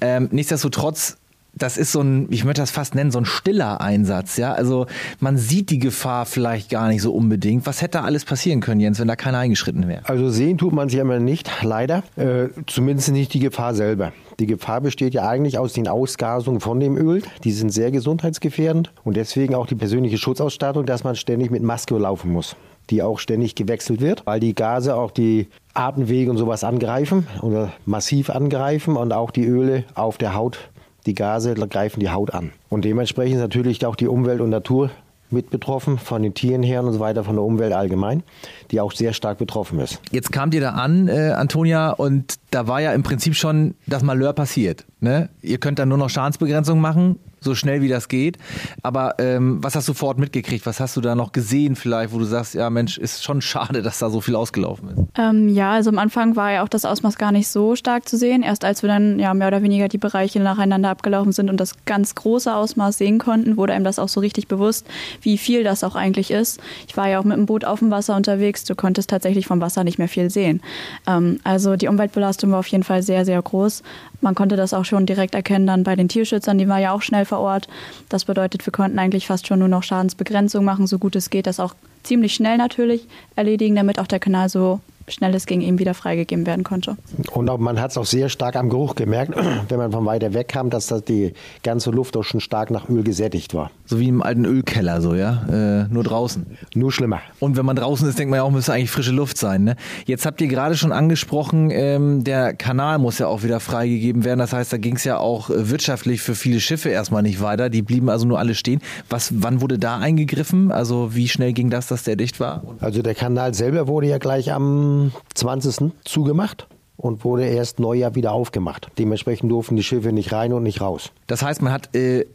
Ähm, 0.02 0.28
nichtsdestotrotz 0.32 1.18
das 1.58 1.78
ist 1.78 1.92
so 1.92 2.02
ein, 2.02 2.28
ich 2.30 2.44
möchte 2.44 2.62
das 2.62 2.72
fast 2.72 2.96
nennen, 2.96 3.12
so 3.12 3.20
ein 3.20 3.26
stiller 3.26 3.82
Einsatz, 3.82 4.38
ja. 4.38 4.54
Also 4.54 4.86
man 5.20 5.38
sieht 5.38 5.70
die 5.70 5.80
Gefahr 5.80 6.26
vielleicht 6.26 6.70
gar 6.70 6.88
nicht 6.88 7.02
so 7.02 7.14
unbedingt. 7.14 7.66
Was 7.66 7.82
hätte 7.82 7.98
da 7.98 8.04
alles 8.04 8.26
passieren 8.26 8.62
können, 8.62 8.80
Jens, 8.80 9.00
wenn 9.00 9.08
da 9.08 9.16
keiner 9.16 9.40
eingeschritten 9.40 9.88
wäre? 9.88 10.08
Also 10.08 10.30
sehen 10.30 10.58
tut 10.58 10.74
man 10.74 10.90
sie 10.90 11.00
immer 11.00 11.20
nicht, 11.20 11.50
leider. 11.64 12.04
Äh, 12.16 12.50
zumindest 12.68 13.12
nicht 13.12 13.34
die 13.34 13.40
Gefahr 13.40 13.74
selber. 13.74 14.14
Die 14.40 14.46
Gefahr 14.46 14.82
besteht 14.82 15.14
ja 15.14 15.28
eigentlich 15.28 15.58
aus 15.58 15.74
den 15.74 15.88
Ausgasungen 15.88 16.60
von 16.60 16.80
dem 16.80 16.96
Öl. 16.96 17.24
Die 17.44 17.52
sind 17.52 17.72
sehr 17.72 17.92
gesundheitsgefährdend 17.92 18.92
und 19.04 19.18
deswegen 19.18 19.56
auch 19.56 19.66
die 19.66 19.76
persönliche 19.76 20.18
Schutzausstattung, 20.18 20.86
dass 20.86 21.04
man 21.04 21.16
ständig 21.16 21.50
mit 21.50 21.64
Maske 21.64 21.98
laufen 21.98 22.32
muss 22.32 22.56
die 22.90 23.04
auch 23.04 23.20
ständig 23.20 23.56
gewechselt 23.56 24.02
wird, 24.02 24.26
weil 24.26 24.40
die 24.40 24.56
Gase 24.56 24.96
auch 24.96 25.12
die 25.12 25.48
Atemwege 25.74 26.32
und 26.32 26.38
sowas 26.38 26.64
angreifen 26.64 27.28
oder 27.42 27.74
massiv 27.86 28.30
angreifen 28.30 28.96
und 28.96 29.12
auch 29.12 29.32
die 29.32 29.46
Öle 29.46 29.84
auf 29.96 30.18
der 30.18 30.34
Haut, 30.34 30.70
die 31.06 31.14
Gase 31.14 31.54
greifen 31.54 32.00
die 32.00 32.10
Haut 32.10 32.34
an. 32.34 32.52
Und 32.70 32.86
dementsprechend 32.86 33.36
ist 33.36 33.42
natürlich 33.42 33.86
auch 33.86 33.96
die 33.96 34.08
Umwelt 34.08 34.42
und 34.42 34.50
Natur 34.50 34.90
mit 35.30 35.50
betroffen, 35.50 35.98
von 35.98 36.24
den 36.24 36.34
Tieren 36.34 36.64
her 36.64 36.84
und 36.84 36.94
so 36.94 37.00
weiter, 37.00 37.24
von 37.24 37.36
der 37.36 37.44
Umwelt 37.44 37.74
allgemein, 37.74 38.24
die 38.72 38.80
auch 38.80 38.92
sehr 38.92 39.14
stark 39.14 39.38
betroffen 39.38 39.80
ist. 39.80 40.00
Jetzt 40.12 40.32
kamt 40.32 40.54
ihr 40.54 40.62
da 40.62 40.72
an, 40.72 41.08
äh, 41.08 41.32
Antonia, 41.32 41.92
und 41.92 42.36
da 42.52 42.68
war 42.68 42.82
ja 42.82 42.94
im 42.94 43.04
Prinzip 43.04 43.36
schon 43.36 43.76
das 43.86 44.04
Malheur 44.04 44.34
passiert. 44.34 44.86
Ne? 45.00 45.30
Ihr 45.42 45.58
könnt 45.58 45.80
dann 45.80 45.90
nur 45.90 45.98
noch 45.98 46.10
Schadensbegrenzung 46.10 46.80
machen, 46.80 47.20
so 47.40 47.56
schnell 47.56 47.82
wie 47.82 47.88
das 47.88 48.08
geht. 48.08 48.38
Aber 48.84 49.16
ähm, 49.20 49.64
was 49.64 49.76
hast 49.76 49.88
du 49.88 49.94
vor 49.94 50.10
Ort 50.10 50.20
mitgekriegt? 50.20 50.66
Was 50.66 50.80
hast 50.80 50.98
du 50.98 51.02
da 51.02 51.16
noch 51.16 51.32
gesehen 51.32 51.76
vielleicht, 51.76 52.14
wo 52.14 52.20
du 52.20 52.26
sagst, 52.26 52.54
ja 52.54 52.70
Mensch, 52.70 52.98
ist 52.98 53.24
schon 53.24 53.42
schade, 53.42 53.82
dass 53.82 54.00
da 54.00 54.10
so 54.10 54.22
viel 54.22 54.36
ausgelaufen 54.36 54.90
ist? 54.90 54.98
Ähm, 55.18 55.50
ja, 55.50 55.72
also 55.72 55.90
am 55.90 56.00
Anfang 56.00 56.36
war 56.36 56.52
ja 56.52 56.64
auch 56.64 56.70
das 56.70 56.86
Ausmaß 56.86 57.18
gar 57.18 57.32
nicht 57.32 57.48
so 57.48 57.76
stark 57.76 58.08
zu 58.08 58.18
sehen. 58.18 58.44
Erst 58.44 58.66
als 58.66 58.82
wir 58.82 58.88
dann 58.88 59.20
ja 59.20 59.34
mehr 59.34 59.48
oder 59.48 59.62
weniger 59.62 59.88
die 59.88 59.98
Bereiche 59.98 60.40
nacheinander 60.40 60.90
abgelaufen 60.90 61.32
sind 61.32 61.50
und 61.50 61.60
das 61.60 61.76
ganz 61.86 62.16
große 62.16 62.54
Ausmaß 62.54 62.98
sehen 62.98 63.20
konnten, 63.20 63.58
wurde 63.58 63.74
einem 63.74 63.86
das 63.86 64.00
auch 64.00 64.10
so 64.10 64.20
richtig 64.20 64.48
bewusst, 64.48 64.88
wie 65.22 65.38
viel 65.38 65.64
das 65.64 65.84
auch 65.84 65.96
eigentlich 65.96 66.32
ist. 66.32 66.60
Ich 66.88 66.98
war 66.98 67.08
ja 67.08 67.20
auch 67.20 67.24
mit 67.24 67.38
dem 67.38 67.46
Boot 67.46 67.66
auf 67.66 67.80
dem 67.80 67.92
Wasser 67.92 68.16
unterwegs. 68.16 68.64
Du 68.64 68.76
konntest 68.76 69.10
tatsächlich 69.10 69.48
vom 69.48 69.62
Wasser 69.62 69.84
nicht 69.84 69.98
mehr 69.98 70.08
viel 70.08 70.30
sehen. 70.30 70.62
Ähm, 71.06 71.40
also 71.44 71.76
die 71.76 71.88
Umweltbelastung 71.88 72.52
war 72.52 72.60
auf 72.60 72.68
jeden 72.68 72.84
Fall 72.84 73.04
sehr, 73.04 73.26
sehr 73.26 73.42
groß. 73.42 73.84
Man 74.22 74.36
konnte 74.36 74.56
das 74.56 74.74
auch 74.74 74.86
schon 74.86 75.06
direkt 75.06 75.36
erkennen 75.36 75.68
dann 75.68 75.84
bei 75.84 75.96
den 75.96 76.10
Tierschützern, 76.10 76.58
die 76.58 76.68
war 76.68 76.80
ja 76.80 76.92
auch 76.92 77.02
schnell 77.02 77.26
vor 77.26 77.40
Ort. 77.40 77.68
Das 78.10 78.26
bedeutet, 78.26 78.66
wir 78.66 78.74
konnten 78.74 79.00
eigentlich 79.00 79.28
fast 79.28 79.48
schon 79.48 79.60
nur 79.60 79.68
noch 79.68 79.84
Schadensbegrenzung 79.84 80.66
machen, 80.66 80.88
so 80.88 80.98
gut 80.98 81.16
es 81.16 81.30
geht, 81.30 81.48
das 81.48 81.60
auch 81.60 81.76
ziemlich 82.04 82.34
schnell 82.34 82.58
natürlich 82.58 83.08
erledigen, 83.36 83.76
damit 83.76 84.00
auch 84.00 84.08
der 84.08 84.20
Kanal 84.20 84.50
so 84.50 84.80
schnell 85.08 85.34
es 85.36 85.46
ging, 85.46 85.62
ihm 85.62 85.80
wieder 85.80 85.94
freigegeben 85.94 86.46
werden 86.46 86.64
konnte. 86.64 86.98
Und 87.32 87.50
auch, 87.50 87.58
man 87.58 87.80
hat 87.80 87.92
es 87.92 87.98
auch 87.98 88.06
sehr 88.06 88.30
stark 88.30 88.56
am 88.56 88.70
Geruch 88.70 88.96
gemerkt, 88.96 89.34
wenn 89.70 89.78
man 89.78 89.92
von 89.92 90.06
weiter 90.06 90.34
weg 90.34 90.50
kam, 90.50 90.70
dass 90.70 90.88
das 90.88 91.04
die 91.04 91.34
ganze 91.64 91.92
Luft 91.92 92.18
auch 92.18 92.24
schon 92.24 92.42
stark 92.42 92.72
nach 92.72 92.90
Öl 92.90 93.04
gesättigt 93.04 93.54
war. 93.54 93.72
So 93.86 94.00
wie 94.00 94.10
im 94.10 94.22
alten 94.22 94.46
Ölkeller, 94.46 95.02
so, 95.02 95.14
ja? 95.14 95.46
Äh, 95.50 95.88
nur 95.90 96.04
draußen. 96.04 96.46
Nur 96.76 96.92
schlimmer. 96.92 97.22
Und 97.40 97.56
wenn 97.56 97.66
man 97.66 97.76
draußen 97.76 98.08
ist, 98.08 98.20
denkt 98.20 98.32
man 98.32 98.38
ja 98.38 98.44
auch, 98.44 98.52
müsste 98.52 98.74
eigentlich 98.74 98.92
frische 98.92 99.12
Luft 99.12 99.38
sein. 99.38 99.64
Ne? 99.64 99.76
Jetzt 100.06 100.26
habt 100.26 100.42
ihr 100.42 100.48
gerade 100.48 100.76
schon 100.76 100.92
angesprochen, 100.92 101.70
ähm, 101.72 102.24
der 102.24 102.54
Kanal 102.54 103.00
muss 103.00 103.20
ja 103.20 103.28
auch 103.28 103.44
wieder 103.44 103.60
freigegeben 103.60 104.26
werden. 104.26 104.40
Das 104.40 104.52
heißt, 104.52 104.74
da 104.74 104.78
ging 104.78 104.98
es 104.98 105.06
ja 105.06 105.18
auch 105.18 105.50
äh, 105.50 105.70
wirtschaftlich 105.70 106.22
für 106.22 106.36
viele 106.36 106.60
Schiffe 106.60 106.90
erstmal 106.90 107.24
nicht 107.24 107.42
weiter. 107.42 107.70
Die 107.70 107.82
blieben 107.82 108.10
also 108.10 108.28
nur 108.28 108.40
alle 108.40 108.56
stehen. 108.56 108.82
Was, 109.10 109.32
wann 109.42 109.62
wurde 109.62 109.80
da 109.80 109.98
eingegriffen? 109.98 110.72
Also 110.72 111.16
wie 111.16 111.30
schnell 111.30 111.54
ging 111.54 111.70
das, 111.70 111.88
dass 111.88 112.04
der 112.04 112.18
dicht 112.18 112.40
war? 112.42 112.64
Also 112.82 113.02
der 113.02 113.16
Kanal 113.16 113.54
selber 113.54 113.88
wurde 113.88 114.08
ja 114.08 114.18
gleich 114.18 114.52
am 114.52 114.97
20. 115.34 115.92
zugemacht. 116.04 116.68
und 116.98 117.24
wurde 117.24 117.46
erst 117.46 117.80
Neujahr 117.80 118.16
wieder 118.16 118.32
aufgemacht. 118.32 118.88
Dementsprechend 118.98 119.52
durften 119.52 119.76
die 119.76 119.84
Schiffe 119.84 120.12
nicht 120.12 120.34
rein 120.34 120.52
und 120.52 120.64
nicht 120.64 120.82
raus. 120.82 121.12
Das 121.28 121.44
heißt, 121.44 121.62
man 121.62 121.72
hat 121.72 121.96
äh, 121.96 122.26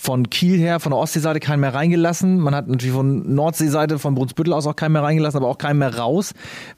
von 0.00 0.30
Kiel 0.30 0.58
her, 0.58 0.80
von 0.80 0.92
der 0.92 0.98
Ostseeseite 0.98 1.40
keinen 1.40 1.60
mehr 1.60 1.74
reingelassen. 1.74 2.40
Man 2.40 2.54
hat 2.54 2.68
natürlich 2.68 2.94
von 2.94 3.34
Nordseeseite, 3.34 3.98
von 3.98 4.14
Brunsbüttel 4.14 4.54
aus 4.54 4.66
auch 4.66 4.74
keinen 4.74 4.92
mehr 4.92 5.02
reingelassen, 5.02 5.36
aber 5.36 5.48
auch 5.48 5.58
keinen 5.58 5.78
mehr 5.78 5.94
raus. 5.94 6.32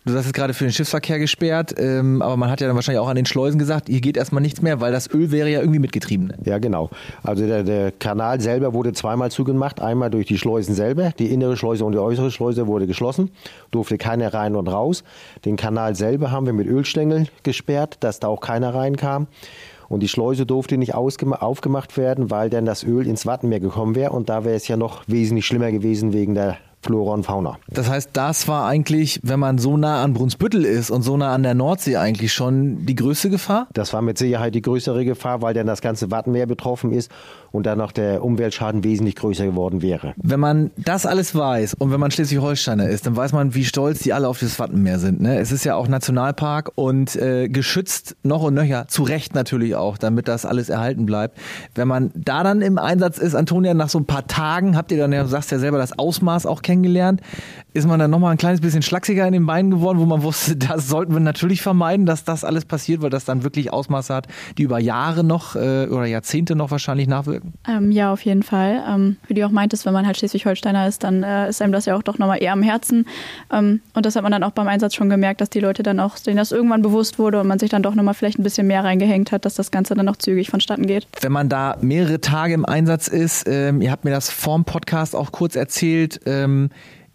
Du 0.05 0.13
hast 0.13 0.25
jetzt 0.25 0.35
gerade 0.35 0.55
für 0.55 0.65
den 0.65 0.73
Schiffsverkehr 0.73 1.21
gesperrt, 1.21 1.73
ähm, 1.79 2.21
aber 2.21 2.37
man 2.37 2.51
hat 2.51 2.61
ja 2.61 2.67
dann 2.67 2.75
wahrscheinlich 2.75 2.99
auch 2.99 3.09
an 3.09 3.15
den 3.15 3.25
Schleusen 3.25 3.61
gesagt, 3.61 3.89
hier 3.89 4.01
geht 4.01 4.17
erstmal 4.17 4.43
nichts 4.43 4.61
mehr, 4.61 4.81
weil 4.81 4.91
das 4.91 5.09
Öl 5.09 5.31
wäre 5.31 5.49
ja 5.49 5.61
irgendwie 5.61 5.79
mitgetrieben. 5.79 6.27
Ne? 6.27 6.39
Ja, 6.45 6.59
genau. 6.59 6.91
Also 7.23 7.47
der, 7.47 7.63
der 7.63 7.93
Kanal 7.93 8.41
selber 8.41 8.75
wurde 8.75 8.93
zweimal 8.93 9.31
zugemacht. 9.31 9.81
Einmal 9.81 10.11
durch 10.11 10.27
die 10.27 10.37
Schleusen 10.37 10.75
selber. 10.75 11.13
Die 11.17 11.33
innere 11.33 11.57
Schleuse 11.57 11.85
und 11.85 11.93
die 11.93 11.99
äußere 11.99 12.33
Schleuse 12.33 12.67
wurde 12.67 12.89
geschlossen. 12.89 13.31
Durfte 13.71 13.99
keiner 13.99 14.35
rein 14.35 14.57
und 14.57 14.67
raus. 14.67 15.05
Den 15.45 15.57
Kanal 15.57 15.95
selber 15.95 16.33
haben 16.33 16.47
wir 16.47 16.55
mit 16.55 16.67
Ölstängeln 16.67 17.29
gesperrt, 17.45 17.99
dass 18.01 18.19
da 18.19 18.27
auch 18.27 18.41
keiner 18.41 18.75
reinkam. 18.75 19.29
Und 19.93 20.01
die 20.01 20.09
Schleuse 20.09 20.47
durfte 20.47 20.79
nicht 20.79 20.95
aufgemacht 20.95 21.99
werden, 21.99 22.31
weil 22.31 22.49
dann 22.49 22.65
das 22.65 22.83
Öl 22.83 23.07
ins 23.07 23.27
Wattenmeer 23.27 23.61
gekommen 23.61 23.95
wäre. 23.95 24.13
Und 24.13 24.31
da 24.31 24.43
wäre 24.43 24.57
es 24.57 24.67
ja 24.67 24.79
noch 24.79 25.05
wesentlich 25.07 25.45
schlimmer 25.45 25.71
gewesen 25.71 26.15
wegen 26.15 26.33
der 26.35 26.57
Flora 26.83 27.15
und 27.15 27.25
Fauna. 27.25 27.59
Das 27.69 27.89
heißt, 27.89 28.11
das 28.13 28.49
war 28.49 28.67
eigentlich, 28.67 29.21
wenn 29.23 29.39
man 29.39 29.59
so 29.59 29.77
nah 29.77 30.03
an 30.03 30.15
Brunsbüttel 30.15 30.65
ist 30.65 30.91
und 30.91 31.03
so 31.03 31.17
nah 31.17 31.33
an 31.33 31.43
der 31.43 31.55
Nordsee 31.55 31.97
eigentlich 31.97 32.33
schon 32.33 32.85
die 32.87 32.97
größte 32.97 33.31
Gefahr? 33.31 33.69
Das 33.73 33.93
war 33.93 34.03
mit 34.03 34.19
Sicherheit 34.19 34.55
die 34.55 34.63
größere 34.63 35.05
Gefahr, 35.05 35.43
weil 35.43 35.55
dann 35.55 35.67
das 35.67 35.81
ganze 35.81 36.11
Wattenmeer 36.11 36.47
betroffen 36.47 36.93
ist 36.93 37.11
und 37.53 37.67
dann 37.67 37.79
noch 37.79 37.93
der 37.93 38.25
Umweltschaden 38.25 38.83
wesentlich 38.83 39.15
größer 39.15 39.45
geworden 39.45 39.83
wäre. 39.83 40.15
Wenn 40.17 40.41
man 40.41 40.71
das 40.77 41.07
alles 41.07 41.35
weiß 41.35 41.75
und 41.75 41.93
wenn 41.93 42.01
man 42.01 42.11
Schleswig-Holsteiner 42.11 42.89
ist, 42.89 43.07
dann 43.07 43.15
weiß 43.15 43.33
man, 43.33 43.55
wie 43.55 43.65
stolz 43.65 44.01
die 44.01 44.13
alle 44.13 44.27
auf 44.27 44.41
das 44.41 44.59
Wattenmeer 44.59 44.99
sind. 44.99 45.21
Ne? 45.21 45.39
Es 45.39 45.53
ist 45.53 45.65
ja 45.65 45.77
auch 45.77 45.87
Nationalpark 45.87 46.73
und 46.75 47.15
äh, 47.17 47.49
geschützt 47.49 48.17
noch 48.23 48.43
und 48.43 48.55
nöcher, 48.55 48.89
zu 48.89 49.05
Recht 49.05 49.35
natürlich 49.35 49.77
auch, 49.77 49.99
damit 49.99 50.27
das 50.27 50.45
alles 50.45 50.69
erhalten 50.69 51.07
bleibt. 51.07 51.39
Wenn 51.75 51.87
man 51.87 52.11
da 52.15 52.43
dann 52.43 52.63
im 52.63 52.79
Einsatz 52.79 53.19
ist, 53.19 53.35
Antonia, 53.35 53.75
nach 53.75 53.89
so 53.89 53.99
ein 53.99 54.07
paar 54.07 54.27
Tagen, 54.27 54.77
habt 54.77 54.91
ihr 54.91 54.99
dann, 54.99 55.13
ja, 55.13 55.23
du 55.23 55.29
sagst 55.29 55.51
ja 55.53 55.59
selber, 55.59 55.79
das 55.79 55.97
Ausmaß 55.99 56.47
auch 56.47 56.63
kennengelernt, 56.63 56.72
kennengelernt, 56.73 57.21
ist 57.75 57.87
man 57.87 57.99
dann 57.99 58.11
nochmal 58.11 58.33
ein 58.33 58.39
kleines 58.39 58.61
bisschen 58.61 58.83
schlachsiger 58.83 59.27
in 59.27 59.33
den 59.33 59.47
Beinen 59.47 59.71
geworden, 59.71 59.99
wo 59.99 60.07
man 60.07 60.23
wusste, 60.23 60.57
das 60.57 60.89
sollten 60.89 61.13
wir 61.13 61.21
natürlich 61.21 61.63
vermeiden, 61.63 62.07
dass 62.07 62.25
das 62.25 62.45
alles 62.45 62.65
passiert, 62.65 63.03
weil 63.03 63.11
das 63.11 63.25
dann 63.25 63.45
wirklich 63.45 63.73
Ausmaße 63.73 64.15
hat, 64.15 64.27
die 64.59 64.63
über 64.63 64.79
Jahre 64.79 65.25
noch 65.25 65.57
äh, 65.57 65.87
oder 65.87 66.07
Jahrzehnte 66.07 66.55
noch 66.55 66.71
wahrscheinlich 66.71 67.09
nachwirken? 67.09 67.55
Ähm, 67.69 67.91
ja, 67.91 68.13
auf 68.13 68.23
jeden 68.25 68.43
Fall. 68.43 68.83
Ähm, 68.89 69.17
wie 69.27 69.35
du 69.35 69.47
auch 69.47 69.51
meintest, 69.51 69.87
wenn 69.87 69.93
man 69.93 70.07
halt 70.07 70.17
Schleswig-Holsteiner 70.19 70.87
ist, 70.87 71.05
dann 71.05 71.23
äh, 71.23 71.49
ist 71.49 71.63
einem 71.63 71.73
das 71.73 71.87
ja 71.87 71.97
auch 71.97 72.03
doch 72.03 72.19
nochmal 72.19 72.43
eher 72.43 72.53
am 72.53 72.63
Herzen. 72.63 73.07
Ähm, 73.53 73.81
und 73.95 74.07
das 74.07 74.17
hat 74.17 74.23
man 74.23 74.33
dann 74.33 74.43
auch 74.43 74.53
beim 74.53 74.69
Einsatz 74.69 74.95
schon 74.95 75.09
gemerkt, 75.09 75.41
dass 75.41 75.51
die 75.51 75.61
Leute 75.61 75.83
dann 75.83 76.01
auch, 76.01 76.19
denen 76.19 76.37
das 76.37 76.53
irgendwann 76.53 76.83
bewusst 76.83 77.19
wurde 77.19 77.41
und 77.41 77.47
man 77.47 77.59
sich 77.59 77.71
dann 77.71 77.83
doch 77.83 77.95
nochmal 77.95 78.15
vielleicht 78.15 78.39
ein 78.39 78.43
bisschen 78.43 78.67
mehr 78.67 78.85
reingehängt 78.85 79.33
hat, 79.33 79.45
dass 79.45 79.55
das 79.55 79.71
Ganze 79.71 79.95
dann 79.95 80.09
auch 80.09 80.17
zügig 80.17 80.51
vonstatten 80.51 80.87
geht. 80.87 81.07
Wenn 81.21 81.33
man 81.33 81.49
da 81.49 81.77
mehrere 81.81 82.21
Tage 82.21 82.55
im 82.55 82.65
Einsatz 82.65 83.09
ist, 83.09 83.47
ähm, 83.49 83.81
ihr 83.81 83.91
habt 83.91 84.05
mir 84.05 84.11
das 84.11 84.31
vorm 84.31 84.65
Podcast 84.65 85.17
auch 85.17 85.33
kurz 85.33 85.57
erzählt, 85.57 86.21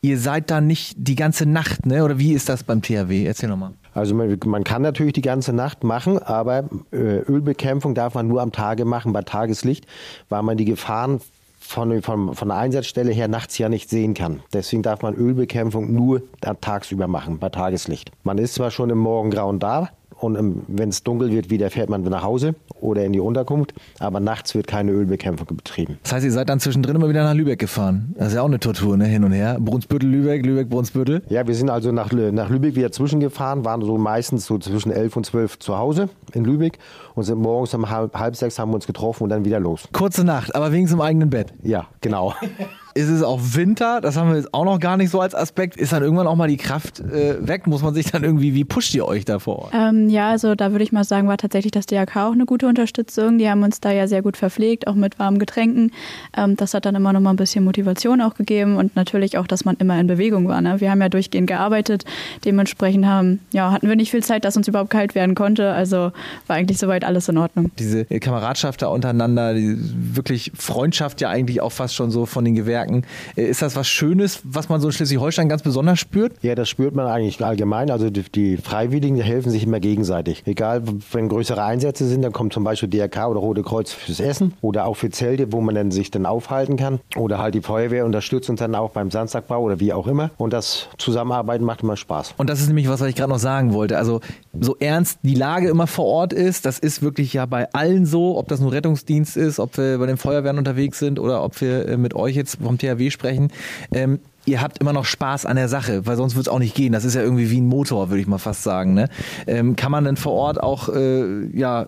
ihr 0.01 0.17
seid 0.17 0.49
da 0.51 0.61
nicht 0.61 0.95
die 0.97 1.15
ganze 1.15 1.45
Nacht, 1.45 1.85
ne? 1.85 2.03
Oder 2.03 2.19
wie 2.19 2.33
ist 2.33 2.49
das 2.49 2.63
beim 2.63 2.81
THW? 2.81 3.25
Erzähl 3.25 3.49
nochmal. 3.49 3.73
Also 3.93 4.13
man, 4.13 4.37
man, 4.45 4.63
kann 4.63 4.83
natürlich 4.83 5.13
die 5.13 5.21
ganze 5.21 5.53
Nacht 5.53 5.83
machen, 5.83 6.19
aber 6.19 6.69
äh, 6.91 7.19
Ölbekämpfung 7.21 7.95
darf 7.95 8.13
man 8.13 8.27
nur 8.27 8.41
am 8.41 8.51
Tage 8.51 8.85
machen, 8.85 9.11
bei 9.11 9.23
Tageslicht, 9.23 9.87
weil 10.29 10.43
man 10.43 10.55
die 10.55 10.65
Gefahren 10.65 11.19
von, 11.59 12.01
von, 12.01 12.35
von 12.35 12.47
der 12.47 12.57
Einsatzstelle 12.57 13.11
her 13.11 13.27
nachts 13.27 13.57
ja 13.57 13.69
nicht 13.69 13.89
sehen 13.89 14.13
kann. 14.13 14.41
Deswegen 14.53 14.83
darf 14.83 15.01
man 15.01 15.15
Ölbekämpfung 15.15 15.91
nur 15.91 16.21
tagsüber 16.61 17.07
machen, 17.07 17.39
bei 17.39 17.49
Tageslicht. 17.49 18.11
Man 18.23 18.37
ist 18.37 18.53
zwar 18.53 18.71
schon 18.71 18.89
im 18.89 18.99
Morgengrauen 18.99 19.59
da, 19.59 19.89
und 20.19 20.63
wenn 20.67 20.89
es 20.89 21.03
dunkel 21.03 21.31
wird, 21.31 21.49
wieder 21.49 21.69
fährt 21.69 21.89
man 21.89 22.01
nach 22.03 22.23
Hause 22.23 22.55
oder 22.81 23.05
in 23.05 23.13
die 23.13 23.19
Unterkunft. 23.19 23.73
Aber 23.99 24.19
nachts 24.19 24.55
wird 24.55 24.67
keine 24.67 24.91
Ölbekämpfung 24.91 25.47
betrieben. 25.55 25.99
Das 26.03 26.13
heißt, 26.13 26.25
ihr 26.25 26.31
seid 26.31 26.49
dann 26.49 26.59
zwischendrin 26.59 26.95
immer 26.95 27.09
wieder 27.09 27.23
nach 27.23 27.33
Lübeck 27.33 27.59
gefahren. 27.59 28.15
Das 28.17 28.29
ist 28.29 28.33
ja 28.35 28.41
auch 28.41 28.47
eine 28.47 28.59
Tortur, 28.59 28.97
ne? 28.97 29.05
hin 29.05 29.23
und 29.23 29.31
her. 29.31 29.57
Brunsbüttel, 29.59 30.09
Lübeck, 30.09 30.45
Lübeck, 30.45 30.69
Brunsbüttel. 30.69 31.21
Ja, 31.29 31.47
wir 31.47 31.55
sind 31.55 31.69
also 31.69 31.91
nach, 31.91 32.11
nach 32.11 32.49
Lübeck 32.49 32.75
wieder 32.75 32.91
zwischengefahren, 32.91 33.65
waren 33.65 33.81
so 33.81 33.97
meistens 33.97 34.45
so 34.45 34.57
zwischen 34.57 34.91
elf 34.91 35.15
und 35.15 35.25
zwölf 35.25 35.59
zu 35.59 35.77
Hause 35.77 36.09
in 36.33 36.45
Lübeck 36.45 36.79
und 37.15 37.23
sind 37.23 37.39
morgens 37.39 37.73
um 37.73 37.89
halb, 37.89 38.15
halb 38.15 38.35
sechs 38.35 38.57
haben 38.59 38.71
wir 38.71 38.75
uns 38.75 38.87
getroffen 38.87 39.23
und 39.23 39.29
dann 39.29 39.45
wieder 39.45 39.59
los. 39.59 39.87
Kurze 39.91 40.23
Nacht, 40.23 40.55
aber 40.55 40.71
wegen 40.71 40.87
im 40.87 41.01
eigenen 41.01 41.29
Bett. 41.29 41.53
Ja, 41.63 41.87
genau. 42.01 42.33
ist 42.97 43.09
es 43.09 43.21
auch 43.21 43.39
Winter, 43.53 44.01
das 44.01 44.17
haben 44.17 44.29
wir 44.29 44.37
jetzt 44.37 44.53
auch 44.53 44.65
noch 44.65 44.79
gar 44.79 44.97
nicht 44.97 45.11
so 45.11 45.21
als 45.21 45.35
Aspekt. 45.35 45.77
Ist 45.77 45.93
dann 45.93 46.01
irgendwann 46.01 46.25
auch 46.25 46.35
mal 46.35 46.47
die 46.47 46.57
Kraft 46.57 46.99
äh, 46.99 47.35
weg? 47.47 47.67
Muss 47.67 47.83
man 47.83 47.93
sich 47.93 48.11
dann 48.11 48.23
irgendwie, 48.23 48.55
wie 48.55 48.65
pusht 48.65 48.93
ihr 48.95 49.05
euch 49.05 49.23
da 49.23 49.37
vor 49.37 49.59
Ort? 49.59 49.73
Ähm, 49.73 50.09
ja, 50.09 50.29
also 50.29 50.55
da 50.55 50.71
würde 50.71 50.83
ich 50.83 50.91
mal 50.91 51.03
sagen, 51.03 51.27
war 51.27 51.37
tatsächlich 51.37 51.71
das 51.71 51.85
DRK 51.85 52.15
auch 52.27 52.31
eine 52.31 52.45
gute 52.45 52.67
Unterstützung. 52.67 53.37
Die 53.37 53.49
haben 53.49 53.61
uns 53.61 53.79
da 53.79 53.91
ja 53.91 54.07
sehr 54.07 54.23
gut 54.23 54.35
verpflegt, 54.35 54.87
auch 54.87 54.95
mit 54.95 55.19
warmen 55.19 55.37
Getränken. 55.37 55.91
Ähm, 56.35 56.55
das 56.55 56.73
hat 56.73 56.85
dann 56.85 56.95
immer 56.95 57.13
noch 57.13 57.19
mal 57.19 57.29
ein 57.29 57.35
bisschen 57.35 57.63
Motivation 57.63 58.19
auch 58.19 58.33
gegeben 58.33 58.77
und 58.77 58.95
natürlich 58.95 59.37
auch, 59.37 59.45
dass 59.45 59.63
man 59.63 59.75
immer 59.77 59.99
in 59.99 60.07
Bewegung 60.07 60.47
war. 60.47 60.59
Ne? 60.61 60.81
Wir 60.81 60.89
haben 60.89 61.01
ja 61.01 61.09
durchgehend 61.09 61.47
gearbeitet, 61.47 62.03
dementsprechend 62.45 63.05
haben, 63.05 63.39
ja, 63.51 63.71
hatten 63.71 63.87
wir 63.87 63.95
nicht 63.95 64.09
viel 64.09 64.23
Zeit, 64.23 64.43
dass 64.43 64.57
uns 64.57 64.67
überhaupt 64.67 64.89
kalt 64.89 65.13
werden 65.13 65.35
konnte. 65.35 65.71
Also 65.71 66.11
war 66.47 66.55
eigentlich 66.55 66.79
soweit 66.79 67.05
alles 67.05 67.29
in 67.29 67.37
Ordnung. 67.37 67.71
Diese 67.77 68.05
Kameradschaft 68.05 68.81
da 68.81 68.87
untereinander, 68.87 69.53
die 69.53 69.77
wirklich 69.77 70.51
Freundschaft 70.55 71.21
ja 71.21 71.29
eigentlich 71.29 71.61
auch 71.61 71.71
fast 71.71 71.93
schon 71.93 72.09
so 72.09 72.25
von 72.25 72.43
den 72.43 72.55
Gewerken 72.55 72.86
Netzwerken. 72.87 73.03
Äh, 73.35 73.43
ist 73.43 73.61
das 73.61 73.75
was 73.75 73.87
Schönes, 73.87 74.41
was 74.43 74.69
man 74.69 74.81
so 74.81 74.87
in 74.87 74.93
Schleswig-Holstein 74.93 75.49
ganz 75.49 75.61
besonders 75.61 75.99
spürt? 75.99 76.33
Ja, 76.41 76.55
das 76.55 76.69
spürt 76.69 76.95
man 76.95 77.07
eigentlich 77.07 77.43
allgemein. 77.43 77.91
Also 77.91 78.09
die, 78.09 78.23
die 78.23 78.57
Freiwilligen 78.57 79.19
helfen 79.19 79.51
sich 79.51 79.63
immer 79.63 79.79
gegenseitig. 79.79 80.43
Egal, 80.45 80.83
wenn 81.11 81.29
größere 81.29 81.63
Einsätze 81.63 82.07
sind, 82.07 82.21
dann 82.21 82.33
kommt 82.33 82.53
zum 82.53 82.63
Beispiel 82.63 82.89
DRK 82.89 83.27
oder 83.27 83.39
Rote 83.39 83.63
Kreuz 83.63 83.91
fürs 83.91 84.19
Essen 84.19 84.53
oder 84.61 84.85
auch 84.85 84.95
für 84.95 85.09
Zelte, 85.09 85.51
wo 85.51 85.61
man 85.61 85.75
dann 85.75 85.91
sich 85.91 86.11
dann 86.11 86.25
aufhalten 86.25 86.77
kann. 86.77 86.99
Oder 87.15 87.39
halt 87.39 87.55
die 87.55 87.61
Feuerwehr 87.61 88.05
unterstützt 88.05 88.49
uns 88.49 88.59
dann 88.59 88.75
auch 88.75 88.91
beim 88.91 89.11
Samstagbau 89.11 89.61
oder 89.61 89.79
wie 89.79 89.93
auch 89.93 90.07
immer. 90.07 90.31
Und 90.37 90.53
das 90.53 90.87
Zusammenarbeiten 90.97 91.65
macht 91.65 91.83
immer 91.83 91.97
Spaß. 91.97 92.35
Und 92.37 92.49
das 92.49 92.59
ist 92.59 92.67
nämlich 92.67 92.89
was, 92.89 93.01
was 93.01 93.09
ich 93.09 93.15
gerade 93.15 93.31
noch 93.31 93.39
sagen 93.39 93.73
wollte. 93.73 93.97
Also 93.97 94.21
so 94.59 94.75
ernst 94.79 95.19
die 95.23 95.35
Lage 95.35 95.69
immer 95.69 95.87
vor 95.87 96.05
Ort 96.05 96.33
ist, 96.33 96.65
das 96.65 96.79
ist 96.79 97.01
wirklich 97.01 97.33
ja 97.33 97.45
bei 97.45 97.71
allen 97.73 98.05
so, 98.05 98.37
ob 98.37 98.47
das 98.47 98.59
nur 98.59 98.71
Rettungsdienst 98.71 99.37
ist, 99.37 99.59
ob 99.59 99.77
wir 99.77 99.97
bei 99.97 100.05
den 100.05 100.17
Feuerwehren 100.17 100.57
unterwegs 100.57 100.99
sind 100.99 101.19
oder 101.19 101.43
ob 101.43 101.59
wir 101.61 101.87
äh, 101.87 101.97
mit 101.97 102.13
euch 102.15 102.35
jetzt 102.35 102.61
vom 102.67 102.77
THW 102.77 103.09
sprechen. 103.09 103.51
Ähm, 103.91 104.19
ihr 104.47 104.61
habt 104.61 104.79
immer 104.79 104.93
noch 104.93 105.05
Spaß 105.05 105.45
an 105.45 105.57
der 105.57 105.67
Sache, 105.67 106.05
weil 106.05 106.15
sonst 106.15 106.35
wird 106.35 106.47
es 106.47 106.51
auch 106.51 106.59
nicht 106.59 106.73
gehen. 106.73 106.93
Das 106.93 107.03
ist 107.03 107.15
ja 107.15 107.21
irgendwie 107.21 107.51
wie 107.51 107.59
ein 107.59 107.67
Motor, 107.67 108.09
würde 108.09 108.21
ich 108.21 108.27
mal 108.27 108.37
fast 108.37 108.63
sagen. 108.63 108.93
Ne? 108.93 109.09
Ähm, 109.45 109.75
kann 109.75 109.91
man 109.91 110.05
denn 110.05 110.15
vor 110.15 110.31
Ort 110.31 110.63
auch 110.63 110.89
äh, 110.89 111.45
ja, 111.55 111.87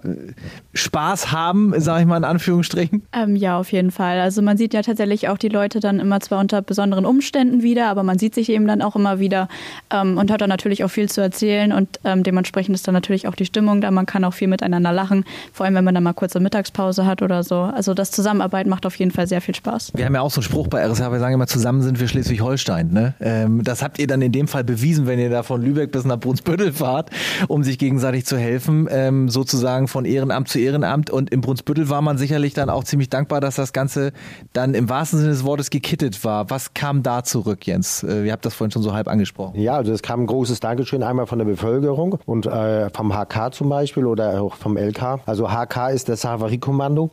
Spaß 0.73 1.31
haben, 1.31 1.73
sage 1.79 2.01
ich 2.01 2.07
mal 2.07 2.17
in 2.17 2.25
Anführungsstrichen? 2.25 3.03
Ähm, 3.13 3.35
ja, 3.35 3.57
auf 3.57 3.71
jeden 3.71 3.91
Fall. 3.91 4.19
Also 4.19 4.41
man 4.41 4.57
sieht 4.57 4.73
ja 4.73 4.81
tatsächlich 4.81 5.29
auch 5.29 5.37
die 5.37 5.47
Leute 5.47 5.79
dann 5.79 5.99
immer 5.99 6.19
zwar 6.19 6.39
unter 6.39 6.61
besonderen 6.61 7.05
Umständen 7.05 7.63
wieder, 7.63 7.87
aber 7.87 8.03
man 8.03 8.19
sieht 8.19 8.35
sich 8.35 8.49
eben 8.49 8.67
dann 8.67 8.81
auch 8.81 8.95
immer 8.95 9.19
wieder 9.19 9.47
ähm, 9.91 10.17
und 10.17 10.29
hat 10.29 10.41
dann 10.41 10.49
natürlich 10.49 10.83
auch 10.83 10.89
viel 10.89 11.09
zu 11.09 11.21
erzählen 11.21 11.71
und 11.71 11.99
ähm, 12.03 12.23
dementsprechend 12.23 12.75
ist 12.75 12.85
dann 12.87 12.93
natürlich 12.93 13.27
auch 13.27 13.35
die 13.35 13.45
Stimmung 13.45 13.79
da. 13.79 13.89
Man 13.89 14.05
kann 14.05 14.25
auch 14.25 14.33
viel 14.33 14.49
miteinander 14.49 14.91
lachen, 14.91 15.23
vor 15.53 15.65
allem 15.65 15.75
wenn 15.75 15.85
man 15.85 15.95
dann 15.95 16.03
mal 16.03 16.13
kurze 16.13 16.41
Mittagspause 16.41 17.05
hat 17.05 17.21
oder 17.21 17.43
so. 17.43 17.61
Also 17.61 17.93
das 17.93 18.11
Zusammenarbeiten 18.11 18.69
macht 18.69 18.85
auf 18.85 18.95
jeden 18.95 19.11
Fall 19.11 19.27
sehr 19.27 19.39
viel 19.39 19.55
Spaß. 19.55 19.93
Wir 19.95 20.05
haben 20.05 20.15
ja 20.15 20.21
auch 20.21 20.31
so 20.31 20.39
einen 20.39 20.43
Spruch 20.43 20.67
bei 20.67 20.85
RSH, 20.85 21.09
wir 21.11 21.19
sagen 21.19 21.33
immer, 21.33 21.47
zusammen 21.47 21.81
sind 21.81 21.99
wir 21.99 22.07
Schleswig-Holstein 22.07 22.48
Schleswig-Holstein. 22.49 22.91
Ne? 22.91 23.13
Ähm, 23.19 23.63
das 23.63 23.81
habt 23.81 23.99
ihr 23.99 24.07
dann 24.07 24.21
in 24.21 24.31
dem 24.31 24.47
Fall 24.47 24.63
bewiesen, 24.63 25.07
wenn 25.07 25.19
ihr 25.19 25.29
da 25.29 25.43
von 25.43 25.61
Lübeck 25.61 25.91
bis 25.91 26.05
nach 26.05 26.19
Brunsbüttel 26.19 26.73
fahrt, 26.73 27.09
um 27.47 27.63
sich 27.63 27.77
gegenseitig 27.77 28.25
zu 28.25 28.37
helfen, 28.37 28.87
ähm, 28.89 29.29
sozusagen 29.29 29.87
von 29.87 30.05
Ehrenamt 30.05 30.47
zu 30.47 30.59
Ehrenamt. 30.59 31.09
Und 31.09 31.31
im 31.31 31.41
Brunsbüttel 31.41 31.89
war 31.89 32.01
man 32.01 32.17
sicherlich 32.17 32.53
dann 32.53 32.69
auch 32.69 32.83
ziemlich 32.83 33.09
dankbar, 33.09 33.41
dass 33.41 33.55
das 33.55 33.73
Ganze 33.73 34.11
dann 34.53 34.73
im 34.73 34.89
wahrsten 34.89 35.19
Sinne 35.19 35.31
des 35.31 35.43
Wortes 35.43 35.69
gekittet 35.69 36.23
war. 36.23 36.49
Was 36.49 36.73
kam 36.73 37.03
da 37.03 37.23
zurück, 37.23 37.65
Jens? 37.65 38.03
Äh, 38.03 38.25
ihr 38.25 38.31
habt 38.31 38.45
das 38.45 38.53
vorhin 38.53 38.71
schon 38.71 38.83
so 38.83 38.93
halb 38.93 39.07
angesprochen. 39.07 39.59
Ja, 39.59 39.75
also 39.75 39.91
es 39.91 40.01
kam 40.01 40.21
ein 40.21 40.27
großes 40.27 40.59
Dankeschön 40.59 41.03
einmal 41.03 41.27
von 41.27 41.39
der 41.39 41.45
Bevölkerung 41.45 42.19
und 42.25 42.45
äh, 42.45 42.89
vom 42.89 43.13
HK 43.13 43.53
zum 43.53 43.69
Beispiel 43.69 44.05
oder 44.05 44.41
auch 44.41 44.55
vom 44.55 44.77
LK. 44.77 45.21
Also 45.25 45.49
HK 45.49 45.91
ist 45.91 46.09
das 46.09 46.25
Havariekommando. 46.25 47.11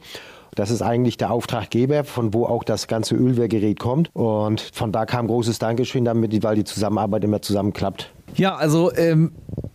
Das 0.57 0.71
ist 0.71 0.81
eigentlich 0.81 1.19
der 1.19 1.31
Auftraggeber, 1.31 2.03
von 2.03 2.33
wo 2.33 2.47
auch 2.47 2.65
das 2.65 2.89
ganze 2.89 3.15
Ölwehrgerät 3.15 3.79
kommt. 3.79 4.11
Und 4.15 4.61
von 4.73 4.91
da 4.91 5.05
kam 5.05 5.27
großes 5.27 5.59
Dankeschön 5.59 6.05
damit, 6.07 6.43
weil 6.43 6.57
die 6.57 6.65
Zusammenarbeit 6.65 7.25
immer 7.25 7.43
zusammenklappt. 7.43 8.11
Ja, 8.37 8.57
also 8.57 8.91
ähm, 8.97 9.33